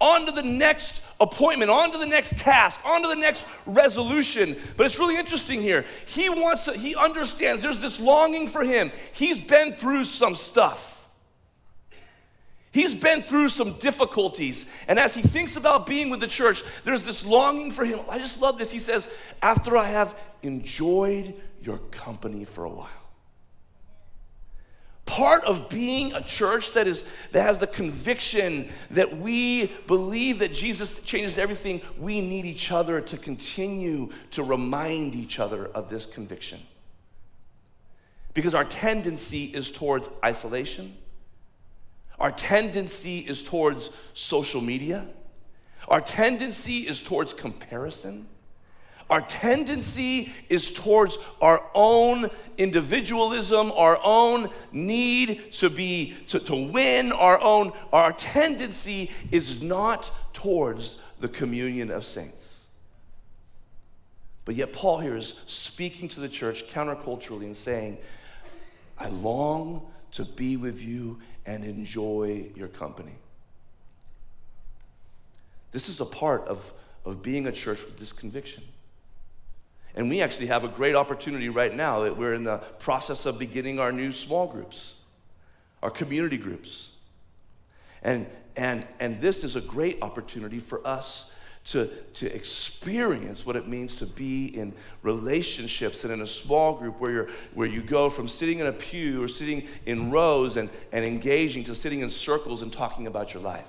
on 0.00 0.26
to 0.26 0.32
the 0.32 0.42
next 0.42 1.02
appointment, 1.20 1.70
on 1.70 1.92
to 1.92 1.98
the 1.98 2.06
next 2.06 2.38
task, 2.38 2.80
on 2.84 3.02
to 3.02 3.08
the 3.08 3.16
next 3.16 3.44
resolution. 3.64 4.56
But 4.76 4.86
it's 4.86 4.98
really 4.98 5.16
interesting 5.16 5.62
here. 5.62 5.86
He 6.06 6.28
wants 6.28 6.66
to, 6.66 6.72
he 6.72 6.94
understands 6.94 7.62
there's 7.62 7.80
this 7.80 7.98
longing 7.98 8.48
for 8.48 8.62
him. 8.62 8.92
He's 9.12 9.40
been 9.40 9.72
through 9.74 10.04
some 10.04 10.34
stuff. 10.34 10.92
He's 12.72 12.94
been 12.94 13.22
through 13.22 13.48
some 13.48 13.78
difficulties. 13.78 14.66
And 14.86 14.98
as 14.98 15.14
he 15.14 15.22
thinks 15.22 15.56
about 15.56 15.86
being 15.86 16.10
with 16.10 16.20
the 16.20 16.26
church, 16.26 16.62
there's 16.84 17.02
this 17.02 17.24
longing 17.24 17.70
for 17.70 17.86
him. 17.86 18.00
I 18.10 18.18
just 18.18 18.38
love 18.38 18.58
this. 18.58 18.70
He 18.70 18.80
says, 18.80 19.08
After 19.40 19.78
I 19.78 19.86
have 19.86 20.14
enjoyed 20.42 21.34
your 21.62 21.78
company 21.90 22.44
for 22.44 22.64
a 22.64 22.68
while. 22.68 22.90
Part 25.16 25.44
of 25.44 25.70
being 25.70 26.12
a 26.12 26.20
church 26.20 26.72
that 26.72 26.86
is 26.86 27.02
that 27.32 27.40
has 27.40 27.56
the 27.56 27.66
conviction 27.66 28.68
that 28.90 29.16
we 29.16 29.72
believe 29.86 30.40
that 30.40 30.52
Jesus 30.52 31.00
changes 31.00 31.38
everything, 31.38 31.80
we 31.98 32.20
need 32.20 32.44
each 32.44 32.70
other 32.70 33.00
to 33.00 33.16
continue 33.16 34.10
to 34.32 34.42
remind 34.42 35.14
each 35.14 35.38
other 35.38 35.68
of 35.68 35.88
this 35.88 36.04
conviction. 36.04 36.60
Because 38.34 38.54
our 38.54 38.66
tendency 38.66 39.44
is 39.44 39.70
towards 39.70 40.10
isolation. 40.22 40.94
Our 42.18 42.30
tendency 42.30 43.20
is 43.20 43.42
towards 43.42 43.88
social 44.12 44.60
media. 44.60 45.06
Our 45.88 46.02
tendency 46.02 46.80
is 46.80 47.00
towards 47.00 47.32
comparison. 47.32 48.28
Our 49.08 49.20
tendency 49.20 50.32
is 50.48 50.72
towards 50.72 51.16
our 51.40 51.62
own 51.74 52.28
individualism, 52.58 53.70
our 53.72 54.00
own 54.02 54.50
need 54.72 55.52
to 55.52 55.70
be 55.70 56.16
to, 56.28 56.40
to 56.40 56.56
win, 56.56 57.12
our 57.12 57.40
own 57.40 57.72
our 57.92 58.12
tendency 58.12 59.12
is 59.30 59.62
not 59.62 60.10
towards 60.32 61.00
the 61.20 61.28
communion 61.28 61.90
of 61.90 62.04
saints. 62.04 62.60
But 64.44 64.56
yet 64.56 64.72
Paul 64.72 64.98
here 64.98 65.16
is 65.16 65.40
speaking 65.46 66.08
to 66.08 66.20
the 66.20 66.28
church 66.28 66.66
counterculturally 66.68 67.44
and 67.44 67.56
saying, 67.56 67.98
I 68.98 69.08
long 69.08 69.86
to 70.12 70.24
be 70.24 70.56
with 70.56 70.82
you 70.82 71.20
and 71.44 71.64
enjoy 71.64 72.46
your 72.54 72.68
company. 72.68 73.14
This 75.72 75.88
is 75.88 76.00
a 76.00 76.06
part 76.06 76.46
of, 76.46 76.72
of 77.04 77.22
being 77.22 77.46
a 77.46 77.52
church 77.52 77.84
with 77.84 77.98
this 77.98 78.12
conviction. 78.12 78.62
And 79.96 80.10
we 80.10 80.20
actually 80.20 80.46
have 80.48 80.62
a 80.62 80.68
great 80.68 80.94
opportunity 80.94 81.48
right 81.48 81.74
now 81.74 82.00
that 82.00 82.16
we're 82.16 82.34
in 82.34 82.44
the 82.44 82.58
process 82.78 83.24
of 83.24 83.38
beginning 83.38 83.78
our 83.78 83.90
new 83.90 84.12
small 84.12 84.46
groups, 84.46 84.94
our 85.82 85.90
community 85.90 86.36
groups. 86.36 86.90
And, 88.02 88.26
and, 88.56 88.86
and 89.00 89.20
this 89.22 89.42
is 89.42 89.56
a 89.56 89.60
great 89.60 89.98
opportunity 90.02 90.58
for 90.58 90.86
us 90.86 91.32
to, 91.66 91.86
to 92.14 92.32
experience 92.32 93.44
what 93.44 93.56
it 93.56 93.66
means 93.66 93.96
to 93.96 94.06
be 94.06 94.46
in 94.46 94.72
relationships 95.02 96.04
and 96.04 96.12
in 96.12 96.20
a 96.20 96.26
small 96.26 96.74
group 96.74 97.00
where, 97.00 97.10
you're, 97.10 97.28
where 97.54 97.66
you 97.66 97.82
go 97.82 98.08
from 98.08 98.28
sitting 98.28 98.60
in 98.60 98.66
a 98.66 98.72
pew 98.72 99.24
or 99.24 99.28
sitting 99.28 99.66
in 99.86 100.10
rows 100.10 100.58
and, 100.58 100.68
and 100.92 101.04
engaging 101.04 101.64
to 101.64 101.74
sitting 101.74 102.02
in 102.02 102.10
circles 102.10 102.62
and 102.62 102.72
talking 102.72 103.06
about 103.06 103.34
your 103.34 103.42
life. 103.42 103.64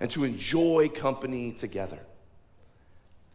And 0.00 0.10
to 0.12 0.24
enjoy 0.24 0.88
company 0.88 1.52
together. 1.52 1.98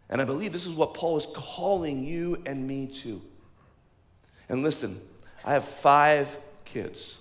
And 0.10 0.22
I 0.22 0.26
believe 0.26 0.54
this 0.54 0.66
is 0.66 0.74
what 0.74 0.94
Paul 0.94 1.18
is 1.18 1.28
calling 1.34 2.04
you 2.04 2.42
and 2.46 2.68
me 2.68 2.88
to. 2.88 3.22
And 4.50 4.62
listen, 4.62 5.02
I 5.44 5.54
have 5.54 5.66
five 5.66 6.38
kids, 6.64 7.18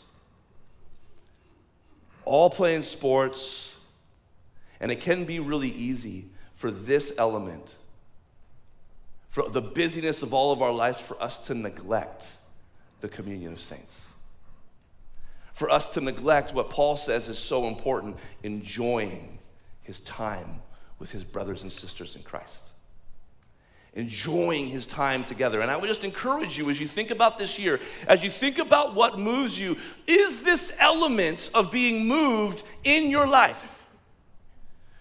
all 2.24 2.50
playing 2.50 2.82
sports, 2.82 3.74
and 4.80 4.92
it 4.92 5.00
can 5.00 5.24
be 5.24 5.38
really 5.40 5.70
easy 5.70 6.26
for 6.56 6.70
this 6.70 7.12
element, 7.16 7.74
for 9.30 9.48
the 9.48 9.62
busyness 9.62 10.22
of 10.22 10.34
all 10.34 10.52
of 10.52 10.60
our 10.60 10.72
lives, 10.72 11.00
for 11.00 11.20
us 11.22 11.38
to 11.46 11.54
neglect 11.54 12.26
the 13.00 13.08
communion 13.08 13.52
of 13.52 13.60
saints. 13.60 14.08
For 15.54 15.70
us 15.70 15.94
to 15.94 16.00
neglect 16.00 16.52
what 16.52 16.68
Paul 16.68 16.96
says 16.96 17.28
is 17.28 17.38
so 17.38 17.68
important 17.68 18.16
enjoying 18.42 19.38
his 19.82 20.00
time 20.00 20.60
with 20.98 21.12
his 21.12 21.24
brothers 21.24 21.62
and 21.62 21.70
sisters 21.70 22.16
in 22.16 22.22
Christ 22.22 22.73
enjoying 23.94 24.66
his 24.66 24.86
time 24.86 25.24
together. 25.24 25.60
And 25.60 25.70
I 25.70 25.76
would 25.76 25.86
just 25.86 26.04
encourage 26.04 26.58
you 26.58 26.68
as 26.68 26.80
you 26.80 26.88
think 26.88 27.10
about 27.10 27.38
this 27.38 27.58
year, 27.58 27.80
as 28.08 28.22
you 28.24 28.30
think 28.30 28.58
about 28.58 28.94
what 28.94 29.18
moves 29.18 29.58
you, 29.58 29.76
is 30.06 30.42
this 30.42 30.72
element 30.78 31.50
of 31.54 31.70
being 31.70 32.06
moved 32.06 32.64
in 32.82 33.08
your 33.08 33.26
life? 33.26 33.70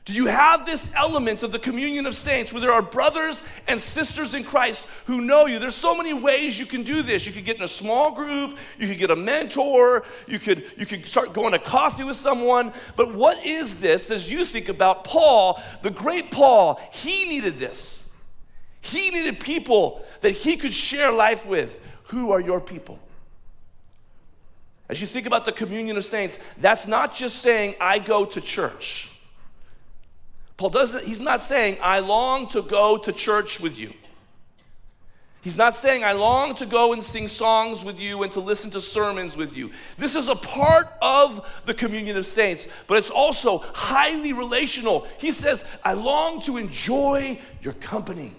Do 0.05 0.11
you 0.11 0.25
have 0.25 0.65
this 0.65 0.85
element 0.95 1.43
of 1.43 1.53
the 1.53 1.59
communion 1.59 2.05
of 2.05 2.13
saints 2.13 2.51
where 2.51 2.59
there 2.59 2.73
are 2.73 2.81
brothers 2.81 3.41
and 3.69 3.79
sisters 3.79 4.33
in 4.33 4.43
Christ 4.43 4.85
who 5.05 5.21
know 5.21 5.45
you? 5.45 5.59
There's 5.59 5.75
so 5.75 5.95
many 5.95 6.13
ways 6.13 6.59
you 6.59 6.65
can 6.65 6.83
do 6.83 7.01
this. 7.01 7.25
You 7.25 7.31
could 7.31 7.45
get 7.45 7.55
in 7.55 7.63
a 7.63 7.69
small 7.69 8.11
group, 8.11 8.57
you 8.77 8.89
could 8.89 8.97
get 8.97 9.11
a 9.11 9.15
mentor, 9.15 10.03
you 10.27 10.39
could, 10.39 10.65
you 10.77 10.85
could 10.85 11.07
start 11.07 11.31
going 11.31 11.53
to 11.53 11.59
coffee 11.59 12.03
with 12.03 12.17
someone. 12.17 12.73
But 12.97 13.15
what 13.15 13.45
is 13.45 13.79
this 13.79 14.11
as 14.11 14.29
you 14.29 14.43
think 14.43 14.67
about 14.67 15.05
Paul, 15.05 15.63
the 15.83 15.89
great 15.89 16.31
Paul? 16.31 16.81
He 16.91 17.23
needed 17.23 17.57
this. 17.57 18.02
He 18.83 19.09
needed 19.11 19.39
people 19.39 20.03
that 20.21 20.31
he 20.31 20.57
could 20.57 20.73
share 20.73 21.11
life 21.11 21.45
with. 21.45 21.81
Who 22.09 22.31
are 22.31 22.41
your 22.41 22.59
people? 22.59 22.99
As 24.89 24.99
you 24.99 25.07
think 25.07 25.25
about 25.25 25.45
the 25.45 25.53
communion 25.53 25.95
of 25.95 26.03
saints, 26.03 26.37
that's 26.59 26.85
not 26.85 27.15
just 27.15 27.37
saying, 27.37 27.75
I 27.79 27.97
go 27.97 28.25
to 28.25 28.41
church. 28.41 29.09
Paul 30.57 30.69
doesn't, 30.69 31.05
he's 31.05 31.21
not 31.21 31.41
saying, 31.41 31.77
I 31.81 31.99
long 31.99 32.49
to 32.49 32.61
go 32.61 32.97
to 32.97 33.13
church 33.13 33.61
with 33.61 33.79
you. 33.79 33.93
He's 35.41 35.55
not 35.57 35.75
saying, 35.75 36.03
I 36.03 36.11
long 36.11 36.53
to 36.55 36.65
go 36.65 36.91
and 36.91 37.01
sing 37.01 37.29
songs 37.29 37.85
with 37.85 37.99
you 37.99 38.23
and 38.23 38.31
to 38.33 38.41
listen 38.41 38.69
to 38.71 38.81
sermons 38.81 39.37
with 39.37 39.55
you. 39.55 39.71
This 39.97 40.15
is 40.15 40.27
a 40.27 40.35
part 40.35 40.93
of 41.01 41.49
the 41.65 41.73
communion 41.73 42.17
of 42.17 42.25
saints, 42.25 42.67
but 42.87 42.97
it's 42.97 43.09
also 43.09 43.59
highly 43.73 44.33
relational. 44.33 45.07
He 45.19 45.31
says, 45.31 45.63
I 45.85 45.93
long 45.93 46.41
to 46.41 46.57
enjoy 46.57 47.39
your 47.61 47.73
company. 47.73 48.33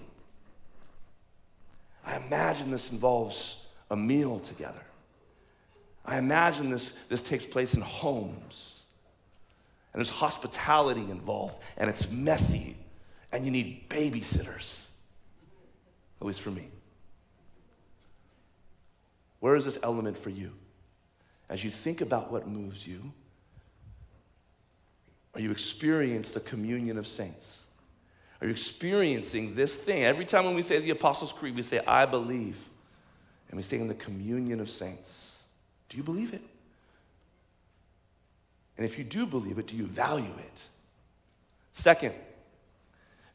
I 2.05 2.17
imagine 2.17 2.71
this 2.71 2.91
involves 2.91 3.65
a 3.89 3.95
meal 3.95 4.39
together. 4.39 4.83
I 6.05 6.17
imagine 6.17 6.69
this, 6.69 6.97
this 7.09 7.21
takes 7.21 7.45
place 7.45 7.73
in 7.73 7.81
homes 7.81 8.75
and 9.95 10.01
there's 10.01 10.09
hospitality 10.09 11.09
involved, 11.09 11.57
and 11.77 11.89
it's 11.89 12.11
messy, 12.11 12.75
and 13.31 13.45
you 13.45 13.51
need 13.51 13.87
babysitters. 13.87 14.87
At 16.19 16.27
least 16.27 16.41
for 16.41 16.51
me. 16.51 16.67
Where 19.39 19.55
is 19.55 19.63
this 19.63 19.79
element 19.81 20.17
for 20.17 20.31
you? 20.31 20.51
As 21.47 21.63
you 21.63 21.71
think 21.71 22.01
about 22.01 22.29
what 22.29 22.45
moves 22.45 22.85
you, 22.85 23.13
are 25.33 25.39
you 25.39 25.49
experiencing 25.49 26.33
the 26.33 26.41
communion 26.41 26.97
of 26.97 27.07
saints? 27.07 27.63
Are 28.45 28.49
experiencing 28.49 29.55
this 29.55 29.73
thing? 29.73 30.03
Every 30.03 30.23
time 30.23 30.45
when 30.45 30.53
we 30.53 30.61
say 30.61 30.79
the 30.79 30.91
Apostles' 30.91 31.33
Creed, 31.33 31.55
we 31.55 31.63
say, 31.63 31.79
I 31.87 32.05
believe. 32.05 32.55
And 33.49 33.57
we 33.57 33.63
say 33.63 33.79
in 33.79 33.87
the 33.87 33.95
communion 33.95 34.59
of 34.59 34.69
saints. 34.69 35.41
Do 35.89 35.97
you 35.97 36.03
believe 36.03 36.31
it? 36.31 36.43
And 38.77 38.85
if 38.85 38.99
you 38.99 39.03
do 39.03 39.25
believe 39.25 39.57
it, 39.57 39.65
do 39.65 39.75
you 39.75 39.87
value 39.87 40.33
it? 40.37 40.61
Second, 41.73 42.13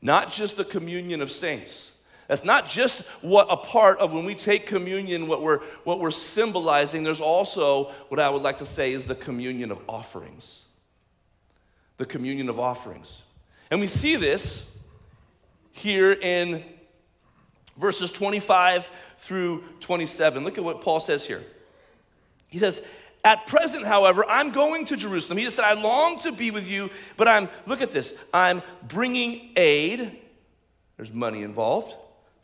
not 0.00 0.30
just 0.30 0.56
the 0.56 0.64
communion 0.64 1.22
of 1.22 1.32
saints. 1.32 1.96
That's 2.28 2.44
not 2.44 2.68
just 2.68 3.04
what 3.20 3.48
a 3.50 3.56
part 3.56 3.98
of 3.98 4.12
when 4.12 4.24
we 4.24 4.36
take 4.36 4.64
communion, 4.64 5.26
what 5.26 5.42
we're, 5.42 5.58
what 5.82 5.98
we're 5.98 6.12
symbolizing. 6.12 7.02
There's 7.02 7.20
also 7.20 7.86
what 8.10 8.20
I 8.20 8.30
would 8.30 8.42
like 8.42 8.58
to 8.58 8.66
say 8.66 8.92
is 8.92 9.06
the 9.06 9.16
communion 9.16 9.72
of 9.72 9.80
offerings. 9.88 10.66
The 11.96 12.06
communion 12.06 12.48
of 12.48 12.60
offerings. 12.60 13.22
And 13.72 13.80
we 13.80 13.88
see 13.88 14.14
this 14.14 14.70
here 15.80 16.12
in 16.12 16.62
verses 17.76 18.10
25 18.10 18.90
through 19.18 19.64
27. 19.80 20.44
Look 20.44 20.58
at 20.58 20.64
what 20.64 20.82
Paul 20.82 21.00
says 21.00 21.26
here. 21.26 21.42
He 22.48 22.58
says, 22.58 22.86
at 23.24 23.46
present, 23.46 23.86
however, 23.86 24.24
I'm 24.26 24.50
going 24.50 24.86
to 24.86 24.96
Jerusalem. 24.96 25.38
He 25.38 25.44
just 25.44 25.56
said, 25.56 25.64
I 25.64 25.74
long 25.74 26.18
to 26.20 26.32
be 26.32 26.50
with 26.50 26.68
you, 26.68 26.90
but 27.16 27.28
I'm, 27.28 27.48
look 27.66 27.80
at 27.80 27.92
this, 27.92 28.18
I'm 28.32 28.62
bringing 28.88 29.50
aid, 29.56 30.18
there's 30.96 31.12
money 31.12 31.42
involved, 31.42 31.94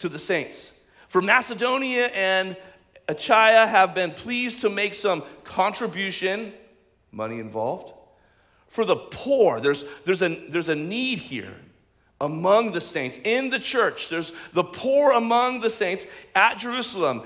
to 0.00 0.08
the 0.08 0.18
saints. 0.18 0.72
For 1.08 1.22
Macedonia 1.22 2.06
and 2.06 2.56
Achaia 3.08 3.66
have 3.66 3.94
been 3.94 4.10
pleased 4.10 4.62
to 4.62 4.70
make 4.70 4.94
some 4.94 5.22
contribution, 5.44 6.52
money 7.12 7.38
involved. 7.38 7.92
For 8.68 8.84
the 8.84 8.96
poor, 8.96 9.60
there's, 9.60 9.84
there's, 10.04 10.22
a, 10.22 10.28
there's 10.48 10.68
a 10.68 10.74
need 10.74 11.18
here 11.18 11.54
among 12.20 12.72
the 12.72 12.80
saints 12.80 13.18
in 13.24 13.50
the 13.50 13.58
church. 13.58 14.08
There's 14.08 14.32
the 14.52 14.64
poor 14.64 15.12
among 15.12 15.60
the 15.60 15.70
saints 15.70 16.06
at 16.34 16.58
Jerusalem. 16.58 17.22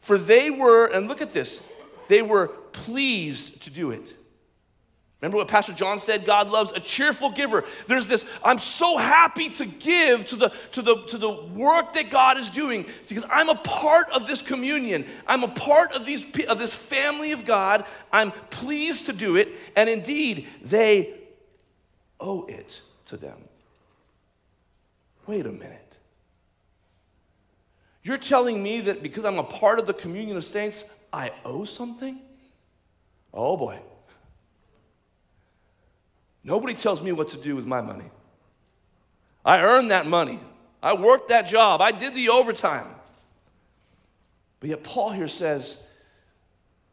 For 0.00 0.18
they 0.18 0.50
were, 0.50 0.86
and 0.86 1.08
look 1.08 1.22
at 1.22 1.32
this, 1.32 1.66
they 2.08 2.22
were 2.22 2.48
pleased 2.72 3.62
to 3.62 3.70
do 3.70 3.90
it. 3.90 4.14
Remember 5.20 5.38
what 5.38 5.48
Pastor 5.48 5.72
John 5.72 5.98
said? 5.98 6.26
God 6.26 6.50
loves 6.50 6.72
a 6.72 6.80
cheerful 6.80 7.30
giver. 7.30 7.64
There's 7.86 8.06
this, 8.06 8.26
I'm 8.44 8.58
so 8.58 8.98
happy 8.98 9.48
to 9.48 9.64
give 9.64 10.26
to 10.26 10.36
the, 10.36 10.52
to, 10.72 10.82
the, 10.82 10.96
to 11.04 11.16
the 11.16 11.30
work 11.30 11.94
that 11.94 12.10
God 12.10 12.36
is 12.36 12.50
doing 12.50 12.84
because 13.08 13.24
I'm 13.30 13.48
a 13.48 13.54
part 13.54 14.10
of 14.10 14.26
this 14.26 14.42
communion. 14.42 15.06
I'm 15.26 15.42
a 15.42 15.48
part 15.48 15.92
of, 15.92 16.04
these, 16.04 16.26
of 16.44 16.58
this 16.58 16.74
family 16.74 17.32
of 17.32 17.46
God. 17.46 17.86
I'm 18.12 18.32
pleased 18.32 19.06
to 19.06 19.14
do 19.14 19.36
it. 19.36 19.48
And 19.74 19.88
indeed, 19.88 20.46
they 20.62 21.14
owe 22.20 22.44
it 22.44 22.82
to 23.06 23.16
them. 23.16 23.38
Wait 25.26 25.46
a 25.46 25.50
minute. 25.50 25.80
You're 28.02 28.18
telling 28.18 28.62
me 28.62 28.82
that 28.82 29.02
because 29.02 29.24
I'm 29.24 29.38
a 29.38 29.44
part 29.44 29.78
of 29.78 29.86
the 29.86 29.94
communion 29.94 30.36
of 30.36 30.44
saints, 30.44 30.92
I 31.12 31.32
owe 31.44 31.64
something? 31.64 32.20
Oh 33.32 33.56
boy. 33.56 33.78
Nobody 36.44 36.74
tells 36.74 37.02
me 37.02 37.12
what 37.12 37.30
to 37.30 37.38
do 37.38 37.56
with 37.56 37.66
my 37.66 37.80
money. 37.80 38.04
I 39.44 39.62
earned 39.62 39.90
that 39.90 40.06
money. 40.06 40.38
I 40.82 40.92
worked 40.94 41.30
that 41.30 41.48
job. 41.48 41.80
I 41.80 41.92
did 41.92 42.14
the 42.14 42.28
overtime. 42.28 42.86
But 44.60 44.68
yet, 44.68 44.82
Paul 44.82 45.10
here 45.10 45.28
says 45.28 45.82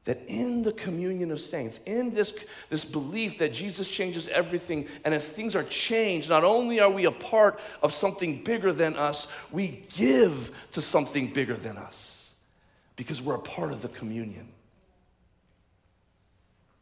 that 0.05 0.23
in 0.27 0.63
the 0.63 0.73
communion 0.73 1.31
of 1.31 1.39
saints, 1.39 1.79
in 1.85 2.13
this, 2.13 2.45
this 2.69 2.83
belief 2.83 3.37
that 3.37 3.53
Jesus 3.53 3.89
changes 3.89 4.27
everything, 4.29 4.87
and 5.05 5.13
as 5.13 5.27
things 5.27 5.55
are 5.55 5.63
changed, 5.63 6.29
not 6.29 6.43
only 6.43 6.79
are 6.79 6.89
we 6.89 7.05
a 7.05 7.11
part 7.11 7.59
of 7.83 7.93
something 7.93 8.43
bigger 8.43 8.73
than 8.73 8.95
us, 8.95 9.31
we 9.51 9.83
give 9.95 10.51
to 10.71 10.81
something 10.81 11.31
bigger 11.31 11.55
than 11.55 11.77
us 11.77 12.31
because 12.95 13.21
we're 13.21 13.35
a 13.35 13.39
part 13.39 13.71
of 13.71 13.81
the 13.81 13.89
communion. 13.89 14.47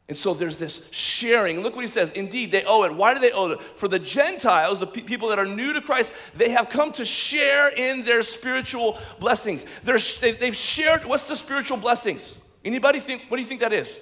And 0.08 0.18
so 0.18 0.34
there's 0.34 0.58
this 0.58 0.90
sharing. 0.92 1.62
Look 1.62 1.76
what 1.76 1.84
he 1.84 1.88
says. 1.88 2.12
Indeed, 2.14 2.52
they 2.52 2.64
owe 2.64 2.84
it. 2.84 2.96
Why 2.96 3.14
do 3.14 3.20
they 3.20 3.32
owe 3.32 3.52
it? 3.52 3.62
For 3.76 3.88
the 3.88 4.00
Gentiles, 4.00 4.80
the 4.80 4.88
pe- 4.88 5.02
people 5.02 5.30
that 5.30 5.38
are 5.38 5.46
new 5.46 5.72
to 5.74 5.82
Christ, 5.82 6.12
they 6.36 6.50
have 6.50 6.70
come 6.72 6.92
to 6.94 7.06
share 7.06 7.70
in 7.70 8.04
their 8.04 8.24
spiritual 8.24 8.98
blessings. 9.20 9.64
They're, 9.84 10.00
they've 10.34 10.56
shared, 10.56 11.06
what's 11.06 11.28
the 11.28 11.36
spiritual 11.36 11.78
blessings? 11.78 12.36
Anybody 12.64 13.00
think, 13.00 13.24
what 13.30 13.38
do 13.38 13.42
you 13.42 13.48
think 13.48 13.62
that 13.62 13.74
is? 13.74 14.00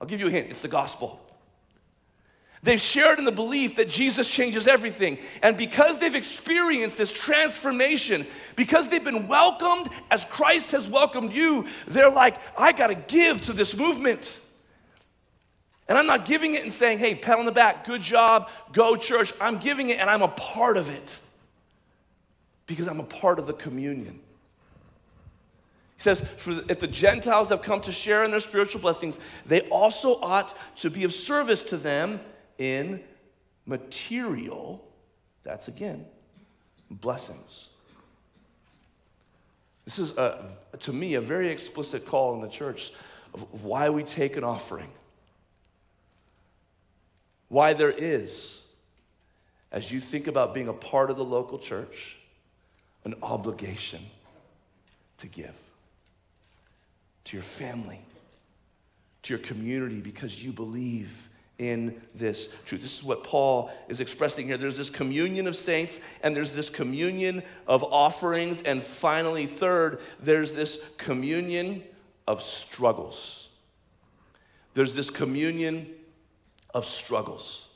I'll 0.00 0.06
give 0.08 0.20
you 0.20 0.28
a 0.28 0.30
hint. 0.30 0.50
It's 0.50 0.62
the 0.62 0.68
gospel. 0.68 1.20
They've 2.62 2.80
shared 2.80 3.18
in 3.18 3.24
the 3.24 3.32
belief 3.32 3.76
that 3.76 3.88
Jesus 3.88 4.28
changes 4.28 4.66
everything. 4.66 5.18
And 5.42 5.56
because 5.56 5.98
they've 5.98 6.14
experienced 6.14 6.98
this 6.98 7.10
transformation, 7.10 8.26
because 8.54 8.88
they've 8.88 9.02
been 9.02 9.28
welcomed 9.28 9.88
as 10.10 10.26
Christ 10.26 10.72
has 10.72 10.88
welcomed 10.88 11.32
you, 11.32 11.66
they're 11.86 12.10
like, 12.10 12.36
I 12.58 12.72
got 12.72 12.88
to 12.88 12.94
give 12.94 13.40
to 13.42 13.54
this 13.54 13.74
movement. 13.74 14.38
And 15.88 15.96
I'm 15.96 16.06
not 16.06 16.26
giving 16.26 16.54
it 16.54 16.62
and 16.62 16.72
saying, 16.72 16.98
hey, 16.98 17.14
pat 17.14 17.38
on 17.38 17.46
the 17.46 17.52
back, 17.52 17.86
good 17.86 18.02
job, 18.02 18.50
go 18.72 18.94
church. 18.94 19.32
I'm 19.40 19.58
giving 19.58 19.88
it 19.88 19.98
and 19.98 20.10
I'm 20.10 20.22
a 20.22 20.28
part 20.28 20.76
of 20.76 20.90
it 20.90 21.18
because 22.66 22.86
I'm 22.86 23.00
a 23.00 23.04
part 23.04 23.38
of 23.38 23.46
the 23.46 23.54
communion. 23.54 24.20
He 26.00 26.04
says, 26.04 26.22
if 26.46 26.80
the 26.80 26.86
Gentiles 26.86 27.50
have 27.50 27.60
come 27.60 27.82
to 27.82 27.92
share 27.92 28.24
in 28.24 28.30
their 28.30 28.40
spiritual 28.40 28.80
blessings, 28.80 29.18
they 29.44 29.60
also 29.68 30.18
ought 30.22 30.56
to 30.76 30.88
be 30.88 31.04
of 31.04 31.12
service 31.12 31.62
to 31.64 31.76
them 31.76 32.20
in 32.56 33.02
material, 33.66 34.82
that's 35.44 35.68
again, 35.68 36.06
blessings. 36.90 37.68
This 39.84 39.98
is, 39.98 40.16
a, 40.16 40.56
to 40.78 40.90
me, 40.94 41.16
a 41.16 41.20
very 41.20 41.52
explicit 41.52 42.06
call 42.06 42.34
in 42.34 42.40
the 42.40 42.48
church 42.48 42.92
of 43.34 43.62
why 43.62 43.90
we 43.90 44.02
take 44.02 44.38
an 44.38 44.44
offering 44.44 44.88
why 47.48 47.74
there 47.74 47.90
is, 47.90 48.62
as 49.72 49.90
you 49.90 50.00
think 50.00 50.28
about 50.28 50.54
being 50.54 50.68
a 50.68 50.72
part 50.72 51.10
of 51.10 51.16
the 51.16 51.24
local 51.24 51.58
church, 51.58 52.16
an 53.04 53.12
obligation 53.22 54.00
to 55.18 55.26
give 55.26 55.52
to 57.24 57.36
your 57.36 57.44
family, 57.44 58.00
to 59.22 59.32
your 59.32 59.40
community, 59.40 60.00
because 60.00 60.42
you 60.42 60.52
believe 60.52 61.28
in 61.58 62.00
this 62.14 62.48
truth. 62.64 62.80
This 62.80 62.98
is 62.98 63.04
what 63.04 63.22
Paul 63.22 63.70
is 63.88 64.00
expressing 64.00 64.46
here. 64.46 64.56
There's 64.56 64.78
this 64.78 64.88
communion 64.88 65.46
of 65.46 65.54
saints, 65.54 66.00
and 66.22 66.34
there's 66.34 66.52
this 66.52 66.70
communion 66.70 67.42
of 67.66 67.84
offerings, 67.84 68.62
and 68.62 68.82
finally, 68.82 69.46
third, 69.46 70.00
there's 70.20 70.52
this 70.52 70.84
communion 70.96 71.82
of 72.26 72.42
struggles. 72.42 73.48
There's 74.72 74.94
this 74.94 75.10
communion 75.10 75.86
of 76.72 76.86
struggles. 76.86 77.68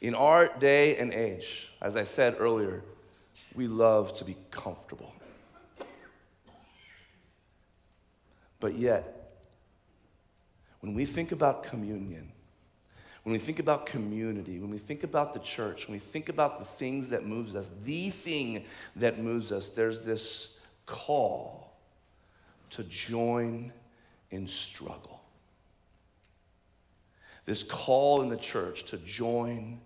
In 0.00 0.14
our 0.14 0.48
day 0.58 0.96
and 0.96 1.12
age, 1.12 1.68
as 1.82 1.96
I 1.96 2.04
said 2.04 2.36
earlier, 2.38 2.82
we 3.54 3.66
love 3.66 4.14
to 4.14 4.24
be 4.24 4.36
comfortable. 4.50 5.12
But 8.60 8.76
yet, 8.76 9.32
when 10.80 10.94
we 10.94 11.04
think 11.04 11.32
about 11.32 11.64
communion, 11.64 12.32
when 13.24 13.32
we 13.32 13.38
think 13.38 13.58
about 13.58 13.86
community, 13.86 14.58
when 14.58 14.70
we 14.70 14.78
think 14.78 15.02
about 15.02 15.34
the 15.34 15.40
church, 15.40 15.86
when 15.86 15.94
we 15.94 15.98
think 15.98 16.28
about 16.28 16.58
the 16.60 16.64
things 16.64 17.08
that 17.10 17.26
moves 17.26 17.54
us, 17.54 17.68
the 17.84 18.10
thing 18.10 18.64
that 18.96 19.18
moves 19.18 19.52
us, 19.52 19.68
there's 19.68 20.04
this 20.04 20.56
call 20.86 21.76
to 22.70 22.84
join 22.84 23.72
in 24.30 24.46
struggle. 24.46 25.20
This 27.44 27.62
call 27.62 28.22
in 28.22 28.28
the 28.28 28.36
church 28.36 28.84
to 28.84 28.98
join, 28.98 29.80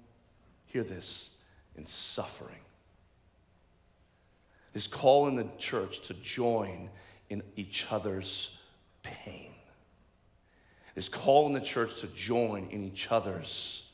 hear 0.73 0.83
this, 0.83 1.31
in 1.77 1.85
suffering. 1.85 2.57
This 4.73 4.87
call 4.87 5.29
in 5.29 5.37
the 5.37 5.47
church 5.59 6.01
to 6.09 6.15
join 6.15 6.89
in 7.29 7.43
each 7.57 7.87
other's 7.91 8.59
pain. 9.03 9.53
This 10.95 11.09
call 11.09 11.47
in 11.47 11.53
the 11.53 11.61
church 11.61 12.01
to 12.01 12.07
join 12.09 12.69
in 12.71 12.85
each 12.85 13.11
other's 13.11 13.87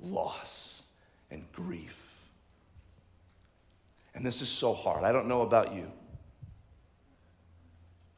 loss 0.00 0.82
and 1.30 1.44
grief. 1.52 1.96
And 4.14 4.26
this 4.26 4.42
is 4.42 4.48
so 4.48 4.74
hard. 4.74 5.04
I 5.04 5.12
don't 5.12 5.28
know 5.28 5.42
about 5.42 5.74
you, 5.74 5.90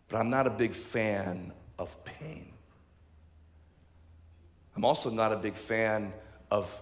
but 0.09 0.19
I'm 0.19 0.31
not 0.31 0.47
a 0.47 0.51
big 0.51 0.73
fan 0.73 1.53
of 1.79 2.03
pain. 2.05 2.53
I'm 4.75 4.85
also 4.85 5.11
not 5.11 5.33
a 5.33 5.37
big 5.37 5.55
fan 5.55 6.13
of 6.51 6.79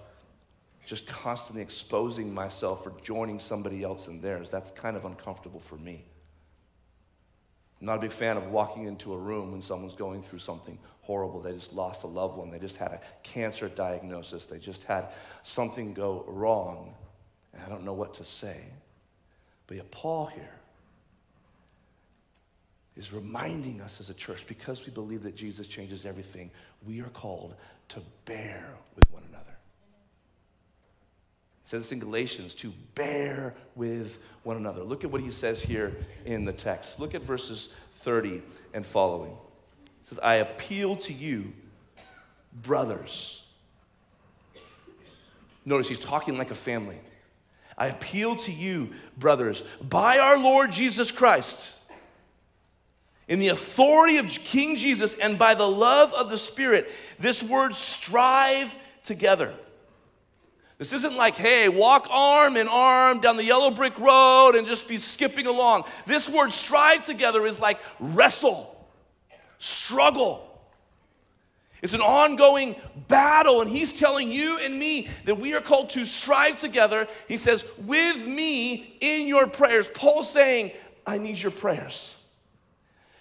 just 0.87 1.07
constantly 1.07 1.63
exposing 1.63 2.33
myself 2.33 2.87
or 2.87 2.93
joining 3.03 3.41
somebody 3.41 3.83
else 3.83 4.09
in 4.09 4.21
theirs. 4.21 4.51
That's 4.51 4.71
kind 4.71 4.97
of 4.97 5.05
uncomfortable 5.05 5.61
for 5.61 5.77
me. 5.77 6.05
I'm 7.81 7.87
not 7.87 7.99
a 7.99 8.01
big 8.01 8.13
fan 8.13 8.37
of 8.37 8.47
walking 8.51 8.85
into 8.87 9.13
a 9.13 9.19
room 9.19 9.53
when 9.53 9.63
someone's 9.63 9.95
going 9.95 10.23
through 10.23 10.39
something 10.39 10.79
horrible. 11.03 11.41
They 11.41 11.53
just 11.53 11.73
lost 11.73 12.05
a 12.05 12.07
loved 12.07 12.37
one. 12.37 12.51
They 12.51 12.59
just 12.59 12.77
had 12.77 12.93
a 12.93 13.01
cancer 13.23 13.69
diagnosis. 13.69 14.47
They 14.47 14.59
just 14.59 14.85
had 14.85 15.09
something 15.43 15.93
go 15.93 16.25
wrong. 16.27 16.95
And 17.53 17.63
I 17.63 17.69
don't 17.69 17.85
know 17.85 17.93
what 17.93 18.15
to 18.15 18.25
say. 18.25 18.57
But 19.67 19.77
yet, 19.79 19.91
Paul 19.91 20.27
here 20.27 20.55
is 22.97 23.13
reminding 23.13 23.81
us 23.81 24.01
as 24.01 24.09
a 24.09 24.15
church, 24.15 24.47
because 24.47 24.87
we 24.87 24.93
believe 24.93 25.23
that 25.25 25.35
Jesus 25.35 25.67
changes 25.67 26.07
everything, 26.07 26.51
we 26.87 27.01
are 27.01 27.11
called 27.11 27.55
to 27.89 28.01
bear 28.25 28.77
with 28.95 29.05
one 29.11 29.23
another. 29.29 29.34
Says 31.65 31.91
in 31.93 31.99
Galatians 31.99 32.55
to 32.57 32.73
bear 32.95 33.55
with 33.75 34.19
one 34.43 34.57
another. 34.59 34.83
Look 34.83 35.03
at 35.03 35.11
what 35.11 35.23
he 35.23 35.31
says 35.31 35.63
here 35.63 35.97
in 36.27 36.45
the 36.45 36.53
text. 36.53 37.01
Look 37.01 37.15
at 37.15 37.23
verses 37.23 37.75
30 37.95 38.43
and 38.75 38.85
following. 38.85 39.33
It 40.03 40.09
says, 40.09 40.19
I 40.19 40.35
appeal 40.35 40.97
to 40.97 41.13
you, 41.13 41.55
brothers. 42.53 43.43
Notice 45.65 45.89
he's 45.89 45.99
talking 45.99 46.37
like 46.37 46.51
a 46.51 46.55
family. 46.55 46.99
I 47.79 47.87
appeal 47.87 48.37
to 48.37 48.53
you, 48.53 48.91
brothers, 49.17 49.65
by 49.83 50.19
our 50.19 50.39
Lord 50.39 50.71
Jesus 50.71 51.11
Christ, 51.11 51.73
in 53.27 53.39
the 53.39 53.49
authority 53.49 54.19
of 54.19 54.29
King 54.29 54.77
Jesus 54.77 55.15
and 55.15 55.39
by 55.39 55.55
the 55.55 55.67
love 55.67 56.13
of 56.13 56.29
the 56.29 56.37
Spirit, 56.37 56.91
this 57.19 57.43
word 57.43 57.75
strive 57.75 58.77
together. 59.03 59.55
This 60.79 60.93
isn't 60.93 61.17
like, 61.17 61.37
hey, 61.37 61.69
walk 61.69 62.09
arm 62.11 62.57
in 62.57 62.67
arm 62.67 63.21
down 63.21 63.37
the 63.37 63.45
yellow 63.45 63.71
brick 63.71 63.97
road 63.99 64.57
and 64.57 64.67
just 64.67 64.89
be 64.89 64.97
skipping 64.97 65.47
along. 65.47 65.85
This 66.07 66.29
word 66.29 66.53
strive 66.53 67.07
together 67.07 67.47
is 67.47 67.61
like 67.61 67.79
wrestle, 68.01 68.75
struggle. 69.59 70.51
It's 71.81 71.93
an 71.93 72.01
ongoing 72.01 72.77
battle, 73.09 73.61
and 73.61 73.71
he's 73.71 73.93
telling 73.93 74.33
you 74.33 74.59
and 74.59 74.79
me 74.79 75.09
that 75.27 75.39
we 75.39 75.55
are 75.55 75.61
called 75.61 75.91
to 75.91 76.07
strive 76.07 76.59
together. 76.59 77.07
He 77.29 77.37
says, 77.37 77.63
with 77.79 78.27
me 78.27 78.97
in 79.01 79.27
your 79.27 79.47
prayers. 79.47 79.87
Paul's 79.89 80.31
saying, 80.31 80.73
I 81.07 81.19
need 81.19 81.39
your 81.39 81.53
prayers. 81.53 82.21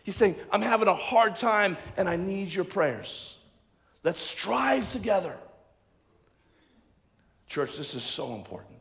He's 0.03 0.15
saying, 0.15 0.37
I'm 0.49 0.61
having 0.61 0.87
a 0.87 0.95
hard 0.95 1.35
time 1.35 1.77
and 1.97 2.09
I 2.09 2.15
need 2.15 2.53
your 2.53 2.65
prayers. 2.65 3.37
Let's 4.03 4.21
strive 4.21 4.89
together. 4.89 5.35
Church, 7.47 7.77
this 7.77 7.93
is 7.93 8.03
so 8.03 8.35
important. 8.35 8.79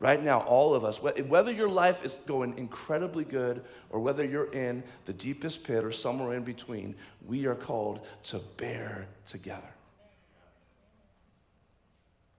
Right 0.00 0.22
now, 0.22 0.40
all 0.40 0.74
of 0.74 0.84
us, 0.84 1.02
whether 1.02 1.50
your 1.50 1.68
life 1.68 2.04
is 2.04 2.12
going 2.26 2.56
incredibly 2.56 3.24
good 3.24 3.64
or 3.90 3.98
whether 3.98 4.24
you're 4.24 4.52
in 4.52 4.84
the 5.06 5.12
deepest 5.12 5.64
pit 5.64 5.82
or 5.82 5.90
somewhere 5.90 6.36
in 6.36 6.44
between, 6.44 6.94
we 7.26 7.46
are 7.46 7.56
called 7.56 8.06
to 8.24 8.38
bear 8.56 9.08
together. 9.26 9.74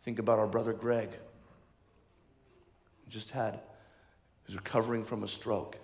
Think 0.03 0.19
about 0.19 0.39
our 0.39 0.47
brother 0.47 0.71
Greg. 0.71 1.09
He 3.03 3.11
just 3.11 3.31
had, 3.31 3.59
he's 4.47 4.55
recovering 4.55 5.03
from 5.03 5.23
a 5.23 5.27
stroke. 5.27 5.77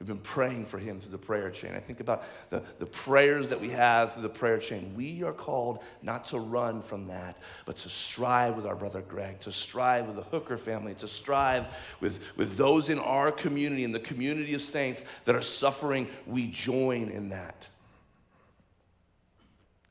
We've 0.00 0.08
been 0.08 0.18
praying 0.18 0.66
for 0.66 0.78
him 0.78 1.00
through 1.00 1.12
the 1.12 1.18
prayer 1.18 1.50
chain. 1.50 1.72
I 1.74 1.78
think 1.78 2.00
about 2.00 2.24
the, 2.50 2.62
the 2.78 2.86
prayers 2.86 3.48
that 3.50 3.60
we 3.60 3.70
have 3.70 4.12
through 4.12 4.22
the 4.24 4.28
prayer 4.28 4.58
chain. 4.58 4.92
We 4.96 5.22
are 5.22 5.32
called 5.32 5.82
not 6.02 6.24
to 6.26 6.38
run 6.38 6.82
from 6.82 7.06
that, 7.08 7.38
but 7.64 7.76
to 7.76 7.88
strive 7.88 8.56
with 8.56 8.66
our 8.66 8.74
brother 8.74 9.02
Greg, 9.02 9.38
to 9.40 9.52
strive 9.52 10.06
with 10.06 10.16
the 10.16 10.22
Hooker 10.24 10.58
family, 10.58 10.94
to 10.94 11.06
strive 11.06 11.66
with, 12.00 12.18
with 12.36 12.56
those 12.56 12.88
in 12.88 12.98
our 12.98 13.30
community, 13.30 13.84
in 13.84 13.92
the 13.92 14.00
community 14.00 14.54
of 14.54 14.62
saints 14.62 15.04
that 15.26 15.36
are 15.36 15.42
suffering. 15.42 16.08
We 16.26 16.48
join 16.48 17.08
in 17.08 17.28
that. 17.28 17.68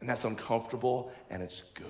And 0.01 0.09
that's 0.09 0.25
uncomfortable 0.25 1.13
and 1.29 1.41
it's 1.41 1.61
good. 1.73 1.87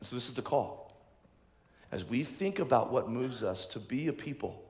So, 0.00 0.14
this 0.14 0.28
is 0.28 0.34
the 0.34 0.42
call 0.42 0.85
as 1.96 2.04
we 2.04 2.22
think 2.22 2.58
about 2.58 2.92
what 2.92 3.08
moves 3.08 3.42
us 3.42 3.64
to 3.64 3.80
be 3.80 4.08
a 4.08 4.12
people 4.12 4.62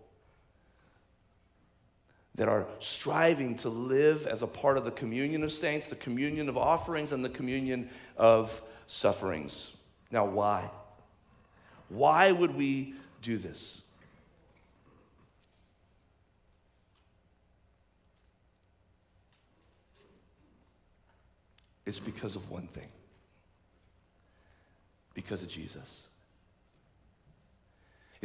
that 2.37 2.47
are 2.47 2.69
striving 2.79 3.57
to 3.57 3.69
live 3.69 4.29
as 4.29 4.43
a 4.43 4.47
part 4.47 4.79
of 4.79 4.85
the 4.85 4.93
communion 4.93 5.43
of 5.43 5.51
saints, 5.51 5.89
the 5.89 5.97
communion 5.97 6.49
of 6.49 6.57
offerings, 6.57 7.11
and 7.11 7.25
the 7.25 7.29
communion 7.29 7.91
of 8.17 8.63
sufferings. 8.87 9.73
Now, 10.13 10.25
why? 10.25 10.71
Why 11.89 12.31
would 12.31 12.55
we 12.55 12.95
do 13.23 13.39
this? 13.39 13.83
It's 21.87 21.99
because 21.99 22.37
of 22.37 22.49
one 22.53 22.69
thing 22.69 22.87
because 25.13 25.43
of 25.43 25.49
Jesus. 25.49 26.07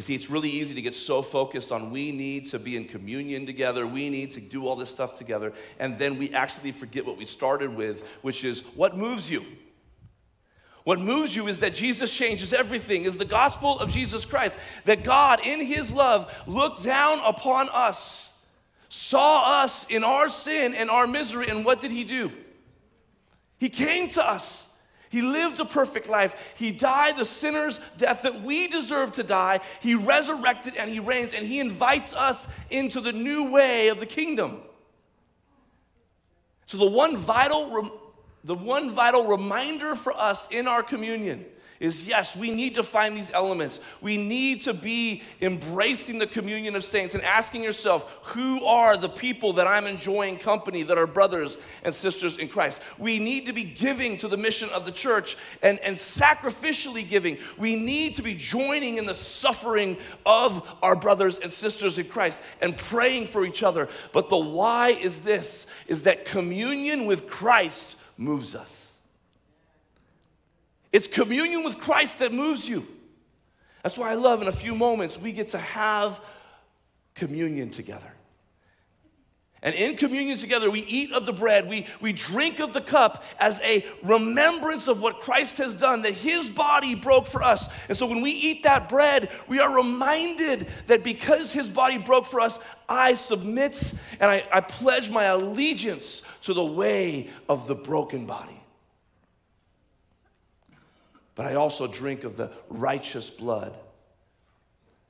You 0.02 0.04
see, 0.04 0.16
it's 0.16 0.32
really 0.32 0.50
easy 0.50 0.74
to 0.74 0.82
get 0.82 0.96
so 0.96 1.22
focused 1.22 1.72
on 1.72 1.92
we 1.92 2.12
need 2.12 2.50
to 2.50 2.58
be 2.58 2.76
in 2.76 2.86
communion 2.86 3.46
together, 3.46 3.86
we 3.86 4.10
need 4.10 4.32
to 4.32 4.42
do 4.42 4.68
all 4.68 4.76
this 4.76 4.90
stuff 4.90 5.14
together, 5.14 5.54
and 5.78 6.00
then 6.00 6.18
we 6.18 6.34
actually 6.34 6.72
forget 6.72 7.06
what 7.06 7.18
we 7.18 7.28
started 7.28 7.76
with, 7.76 8.04
which 8.24 8.44
is 8.44 8.62
what 8.74 8.98
moves 8.98 9.30
you? 9.30 9.46
What 10.86 11.00
moves 11.00 11.36
you 11.36 11.48
is 11.48 11.60
that 11.60 11.76
Jesus 11.76 12.12
changes 12.12 12.52
everything, 12.52 13.04
is 13.04 13.20
the 13.20 13.26
gospel 13.26 13.78
of 13.78 13.92
Jesus 13.92 14.26
Christ. 14.26 14.58
That 14.86 15.04
God, 15.04 15.40
in 15.46 15.64
his 15.64 15.92
love, 15.92 16.34
looked 16.48 16.84
down 16.84 17.20
upon 17.20 17.70
us, 17.70 18.36
saw 18.90 19.62
us 19.62 19.86
in 19.88 20.04
our 20.04 20.30
sin 20.30 20.74
and 20.74 20.90
our 20.90 21.06
misery, 21.06 21.48
and 21.48 21.64
what 21.64 21.80
did 21.80 21.92
he 21.92 22.06
do? 22.06 22.32
He 23.60 23.70
came 23.70 24.10
to 24.10 24.28
us. 24.28 24.68
He 25.12 25.21
lived 25.21 25.60
a 25.60 25.65
perfect 25.65 26.08
life. 26.08 26.36
He 26.56 26.71
died 26.71 27.17
the 27.17 27.26
sinner's 27.26 27.80
death 27.97 28.24
that 28.24 28.41
we 28.41 28.67
deserve 28.67 29.12
to 29.13 29.24
die. 29.24 29.60
He 29.82 29.93
resurrected 29.93 30.76
and 30.78 30.89
he 30.89 31.00
reigns, 31.00 31.34
and 31.34 31.45
he 31.45 31.60
invites 31.60 32.13
us 32.13 32.47
into 32.69 33.02
the 33.02 33.12
new 33.12 33.52
way 33.52 33.89
of 33.89 34.00
the 34.00 34.06
kingdom. 34.06 34.62
So 36.65 36.78
the 36.78 36.86
one 36.86 37.17
vital 37.17 38.00
the 38.43 38.56
one 38.56 38.91
vital 38.91 39.26
reminder 39.28 39.95
for 39.95 40.13
us 40.13 40.50
in 40.50 40.67
our 40.67 40.82
communion 40.82 41.45
is 41.82 42.08
yes, 42.08 42.36
we 42.36 42.52
need 42.52 42.76
to 42.76 42.84
find 42.84 43.17
these 43.17 43.32
elements. 43.32 43.80
We 44.02 44.15
need 44.15 44.62
to 44.62 44.74
be 44.74 45.24
embracing 45.41 46.20
the 46.20 46.28
communion 46.28 46.76
of 46.76 46.84
saints 46.84 47.15
and 47.15 47.24
asking 47.24 47.63
yourself, 47.63 48.20
who 48.22 48.63
are 48.63 48.96
the 48.96 49.10
people 49.10 49.54
that 49.54 49.65
I'm 49.65 49.88
enjoying 49.88 50.38
company 50.38 50.84
that 50.84 51.00
are 51.00 51.08
brothers 51.08 51.58
and 51.84 51.94
sisters 51.94 52.38
in 52.38 52.50
Christ? 52.50 52.80
We 53.00 53.17
need 53.17 53.48
to 53.48 53.54
be 53.54 53.63
giving 53.63 54.15
to 54.17 54.28
the 54.28 54.38
mission 54.38 54.70
of 54.70 54.86
the 54.86 54.91
church 54.91 55.36
and, 55.63 55.80
and 55.80 55.98
sacrificially 55.98 57.10
giving. 57.10 57.39
We 57.58 57.76
need 57.76 58.13
to 58.15 58.22
be 58.22 58.36
joining 58.36 58.98
in 58.98 59.08
the 59.08 59.15
suffering 59.15 59.98
of 60.24 60.72
our 60.84 60.96
brothers 60.96 61.39
and 61.39 61.52
sisters 61.52 61.98
in 61.98 62.06
Christ 62.06 62.39
and 62.62 62.78
praying 62.78 63.26
for 63.26 63.44
each 63.44 63.63
other. 63.63 63.89
But 64.13 64.30
the 64.30 64.38
why 64.38 64.89
is 64.89 65.22
this 65.22 65.65
is 65.88 66.04
that 66.04 66.26
communion 66.26 67.08
with 67.08 67.28
Christ 67.28 67.98
moves 68.17 68.54
us. 68.54 68.90
It's 70.91 71.08
communion 71.08 71.63
with 71.63 71.80
Christ 71.80 72.19
that 72.19 72.34
moves 72.34 72.67
you. 72.67 72.88
That's 73.84 73.97
why 73.97 74.12
I 74.12 74.15
love 74.15 74.41
in 74.41 74.47
a 74.47 74.51
few 74.51 74.75
moments 74.75 75.17
we 75.17 75.32
get 75.32 75.49
to 75.49 75.58
have 75.58 76.19
communion 77.15 77.71
together. 77.71 78.13
And 79.63 79.75
in 79.75 79.95
communion 79.95 80.39
together, 80.39 80.71
we 80.71 80.80
eat 80.80 81.12
of 81.12 81.27
the 81.27 81.34
bread, 81.34 81.69
we, 81.69 81.86
we 81.99 82.13
drink 82.13 82.60
of 82.60 82.73
the 82.73 82.82
cup 82.82 83.23
as 83.39 83.60
a 83.62 83.86
remembrance 84.01 84.88
of 84.88 84.99
what 84.99 85.21
Christ 85.21 85.58
has 85.58 85.75
done, 85.75 86.01
that 86.01 86.13
his 86.13 86.49
body 86.49 86.95
broke 86.95 87.27
for 87.27 87.43
us. 87.43 87.69
And 87.88 87.95
so 87.95 88.08
when 88.08 88.21
we 88.21 88.32
eat 88.32 88.63
that 88.63 88.89
bread, 88.89 89.30
we 89.47 89.60
are 89.60 89.75
reminded 89.75 90.67
that 90.88 91.04
because 91.04 91.54
his 91.54 91.69
body 91.69 91.99
broke 91.99 92.25
for 92.25 92.39
us, 92.39 92.58
I 92.89 93.13
submit 93.13 93.93
and 94.19 94.32
I, 94.32 94.43
I 94.51 94.62
pledge 94.62 95.12
my 95.12 95.25
allegiance 95.25 96.23
to 96.43 96.56
the 96.56 96.65
way 96.65 97.30
of 97.47 97.67
the 97.67 97.75
broken 97.75 98.25
body. 98.25 98.61
But 101.36 101.46
I 101.46 101.56
also 101.56 101.88
drink 101.88 102.24
of 102.24 102.38
the 102.38 102.52
righteous 102.70 103.30
blood 103.30 103.76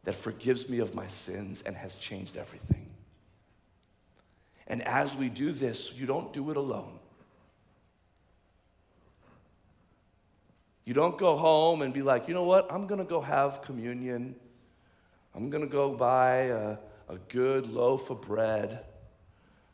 that 0.04 0.16
forgives 0.16 0.70
me 0.70 0.80
of 0.80 0.96
my 0.96 1.08
sins 1.08 1.62
and 1.66 1.76
has 1.76 1.94
changed 1.96 2.38
everything. 2.38 2.88
And 4.68 4.82
as 4.84 5.16
we 5.16 5.30
do 5.30 5.52
this, 5.52 5.94
you 5.98 6.06
don't 6.06 6.32
do 6.34 6.50
it 6.50 6.58
alone. 6.58 7.00
You 10.86 10.94
don't 10.94 11.18
go 11.18 11.38
home 11.38 11.82
and 11.82 11.94
be 11.94 12.02
like, 12.02 12.28
you 12.28 12.34
know 12.34 12.44
what, 12.44 12.72
I'm 12.72 12.88
going 12.88 13.00
to 13.00 13.06
go 13.06 13.22
have 13.22 13.62
communion. 13.62 14.36
I'm 15.36 15.50
going 15.50 15.64
to 15.64 15.70
go 15.70 15.94
buy 15.94 16.36
a, 16.46 16.78
a 17.08 17.18
good 17.30 17.68
loaf 17.68 18.10
of 18.10 18.22
bread. 18.22 18.84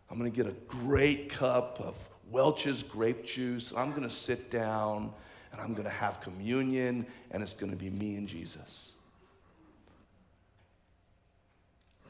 I'm 0.09 0.17
going 0.17 0.31
to 0.31 0.35
get 0.35 0.47
a 0.47 0.55
great 0.67 1.29
cup 1.29 1.79
of 1.79 1.95
Welch's 2.29 2.83
grape 2.83 3.25
juice. 3.25 3.71
I'm 3.75 3.91
going 3.91 4.03
to 4.03 4.09
sit 4.09 4.51
down 4.51 5.13
and 5.57 5.65
I'm 5.65 5.73
going 5.73 5.85
to 5.85 5.89
have 5.89 6.21
communion, 6.21 7.07
and 7.31 7.41
it's 7.41 7.53
going 7.53 7.71
to 7.71 7.77
be 7.77 7.89
me 7.89 8.15
and 8.15 8.27
Jesus. 8.27 8.91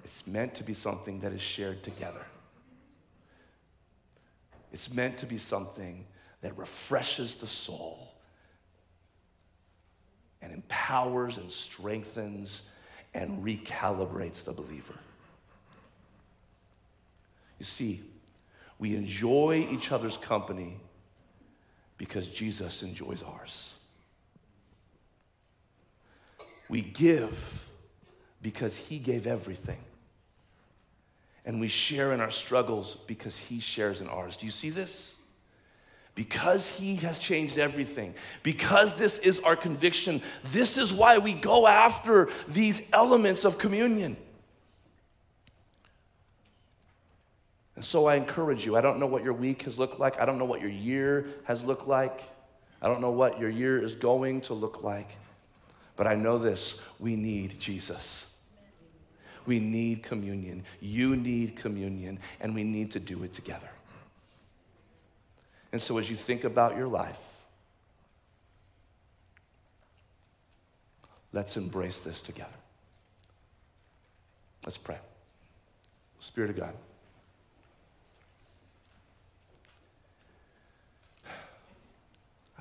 It's 0.04 0.28
meant 0.28 0.56
to 0.56 0.64
be 0.64 0.74
something 0.74 1.22
that 1.22 1.32
is 1.32 1.42
shared 1.42 1.82
together. 1.82 2.26
It's 4.74 4.94
meant 4.94 5.18
to 5.20 5.26
be 5.26 5.38
something 5.38 6.06
that 6.42 6.58
refreshes 6.58 7.36
the 7.36 7.48
soul 7.48 8.12
and 10.42 10.54
empowers 10.54 11.38
and 11.38 11.50
strengthens 11.50 12.70
and 13.14 13.44
recalibrates 13.44 14.44
the 14.44 14.52
believer. 14.52 14.94
You 17.60 17.66
see, 17.66 18.02
we 18.78 18.96
enjoy 18.96 19.68
each 19.72 19.92
other's 19.92 20.18
company 20.18 20.78
because 21.98 22.30
Jesus 22.30 22.84
enjoys 22.84 23.24
ours. 23.24 23.74
We 26.70 26.82
give 26.82 27.66
because 28.42 28.76
he 28.76 29.00
gave 29.00 29.26
everything 29.26 29.80
and 31.48 31.62
we 31.62 31.70
share 31.70 32.12
in 32.12 32.20
our 32.20 32.30
struggles 32.30 32.96
because 33.08 33.38
He 33.38 33.62
shares 33.62 34.02
in 34.02 34.10
ours. 34.10 34.36
Do 34.36 34.46
you 34.46 34.52
see 34.52 34.70
this? 34.70 35.16
Because 36.14 36.68
He 36.68 36.98
has 36.98 37.18
changed 37.18 37.58
everything, 37.58 38.14
because 38.44 38.94
this 38.96 39.20
is 39.20 39.40
our 39.40 39.56
conviction, 39.56 40.22
this 40.52 40.78
is 40.78 40.92
why 40.92 41.18
we 41.20 41.34
go 41.34 41.66
after 41.66 42.28
these 42.50 42.88
elements 42.92 43.46
of 43.46 43.58
communion. 43.58 44.18
And 47.78 47.86
so 47.86 48.08
I 48.08 48.16
encourage 48.16 48.66
you. 48.66 48.76
I 48.76 48.82
don't 48.82 49.00
know 49.00 49.06
what 49.06 49.24
your 49.24 49.34
week 49.34 49.62
has 49.62 49.78
looked 49.78 50.00
like. 50.00 50.20
I 50.20 50.26
don't 50.26 50.40
know 50.40 50.46
what 50.46 50.62
your 50.62 50.72
year 50.72 51.28
has 51.44 51.64
looked 51.64 51.88
like. 51.88 52.24
I 52.82 52.88
don't 52.88 53.02
know 53.02 53.12
what 53.12 53.40
your 53.40 53.52
year 53.52 53.80
is 53.80 53.96
going 53.96 54.42
to 54.42 54.56
look 54.56 54.82
like. 54.84 55.12
But 55.96 56.08
I 56.08 56.16
know 56.16 56.40
this 56.40 56.82
we 57.00 57.16
need 57.16 57.60
Jesus. 57.60 58.26
We 59.46 59.60
need 59.60 60.02
communion. 60.02 60.64
You 60.82 61.16
need 61.16 61.56
communion, 61.56 62.18
and 62.42 62.56
we 62.56 62.64
need 62.64 62.92
to 62.94 63.00
do 63.00 63.24
it 63.24 63.32
together. 63.32 63.70
And 65.72 65.80
so, 65.80 66.00
as 66.00 66.10
you 66.10 66.16
think 66.16 66.46
about 66.46 66.76
your 66.76 66.88
life, 66.88 67.20
let's 71.32 71.58
embrace 71.58 72.00
this 72.00 72.22
together. 72.24 72.50
Let's 74.66 74.78
pray. 74.78 74.98
Spirit 76.20 76.50
of 76.50 76.58
God. 76.58 76.74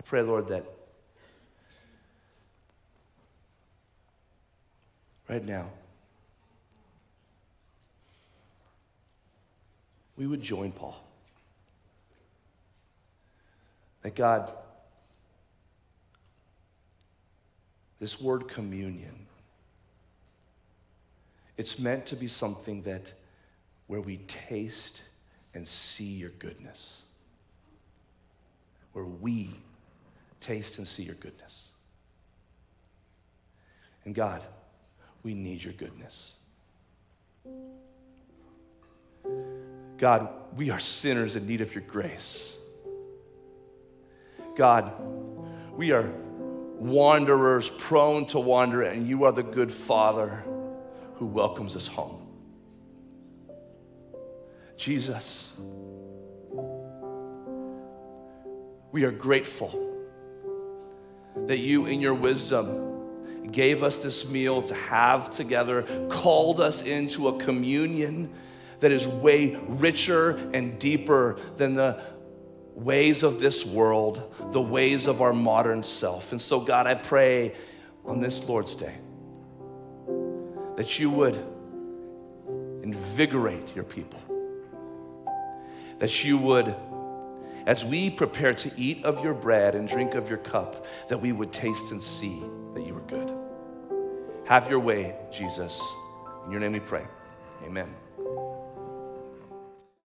Pray, 0.06 0.22
Lord, 0.22 0.48
that 0.48 0.64
right 5.28 5.44
now, 5.44 5.66
we 10.16 10.26
would 10.26 10.40
join 10.40 10.70
Paul. 10.70 11.02
That 14.02 14.14
God, 14.14 14.52
this 17.98 18.20
word 18.20 18.46
communion, 18.46 19.26
it's 21.56 21.80
meant 21.80 22.06
to 22.06 22.16
be 22.16 22.28
something 22.28 22.82
that 22.82 23.12
where 23.88 24.00
we 24.00 24.18
taste 24.28 25.02
and 25.52 25.66
see 25.66 26.04
your 26.04 26.30
goodness. 26.30 27.02
Where 28.92 29.04
we 29.04 29.50
taste 30.40 30.78
and 30.78 30.86
see 30.86 31.02
your 31.02 31.14
goodness. 31.16 31.68
And 34.04 34.14
God, 34.14 34.42
we 35.22 35.34
need 35.34 35.62
your 35.62 35.72
goodness. 35.72 36.34
God, 39.98 40.28
we 40.56 40.70
are 40.70 40.78
sinners 40.78 41.36
in 41.36 41.46
need 41.46 41.60
of 41.60 41.74
your 41.74 41.82
grace. 41.82 42.56
God, 44.56 44.92
we 45.74 45.92
are 45.92 46.10
wanderers 46.78 47.68
prone 47.68 48.26
to 48.26 48.38
wander, 48.38 48.82
and 48.82 49.06
you 49.06 49.24
are 49.24 49.32
the 49.32 49.42
good 49.42 49.72
Father 49.72 50.44
who 51.16 51.26
welcomes 51.26 51.74
us 51.74 51.86
home. 51.86 52.22
Jesus, 54.76 55.50
we 58.92 59.04
are 59.04 59.10
grateful 59.10 59.85
that 61.46 61.58
you, 61.58 61.86
in 61.86 62.00
your 62.00 62.14
wisdom, 62.14 63.50
gave 63.50 63.82
us 63.82 63.96
this 63.96 64.28
meal 64.28 64.62
to 64.62 64.74
have 64.74 65.30
together, 65.30 65.82
called 66.08 66.60
us 66.60 66.82
into 66.82 67.28
a 67.28 67.38
communion 67.38 68.32
that 68.80 68.92
is 68.92 69.06
way 69.06 69.56
richer 69.68 70.36
and 70.52 70.78
deeper 70.78 71.38
than 71.56 71.74
the 71.74 72.00
ways 72.74 73.22
of 73.22 73.40
this 73.40 73.64
world, 73.64 74.34
the 74.52 74.60
ways 74.60 75.06
of 75.06 75.22
our 75.22 75.32
modern 75.32 75.82
self. 75.82 76.32
And 76.32 76.42
so, 76.42 76.60
God, 76.60 76.86
I 76.86 76.94
pray 76.94 77.54
on 78.04 78.20
this 78.20 78.46
Lord's 78.48 78.74
Day 78.74 78.94
that 80.76 80.98
you 80.98 81.08
would 81.10 81.36
invigorate 82.82 83.74
your 83.74 83.84
people, 83.84 84.20
that 85.98 86.24
you 86.24 86.36
would. 86.38 86.74
As 87.66 87.84
we 87.84 88.10
prepare 88.10 88.54
to 88.54 88.70
eat 88.76 89.04
of 89.04 89.24
your 89.24 89.34
bread 89.34 89.74
and 89.74 89.88
drink 89.88 90.14
of 90.14 90.28
your 90.28 90.38
cup, 90.38 90.86
that 91.08 91.20
we 91.20 91.32
would 91.32 91.52
taste 91.52 91.90
and 91.90 92.00
see 92.00 92.40
that 92.74 92.86
you 92.86 92.96
are 92.96 93.00
good. 93.00 93.36
Have 94.46 94.70
your 94.70 94.78
way, 94.78 95.16
Jesus. 95.32 95.82
In 96.44 96.52
your 96.52 96.60
name 96.60 96.72
we 96.72 96.80
pray. 96.80 97.04
Amen. 97.64 98.05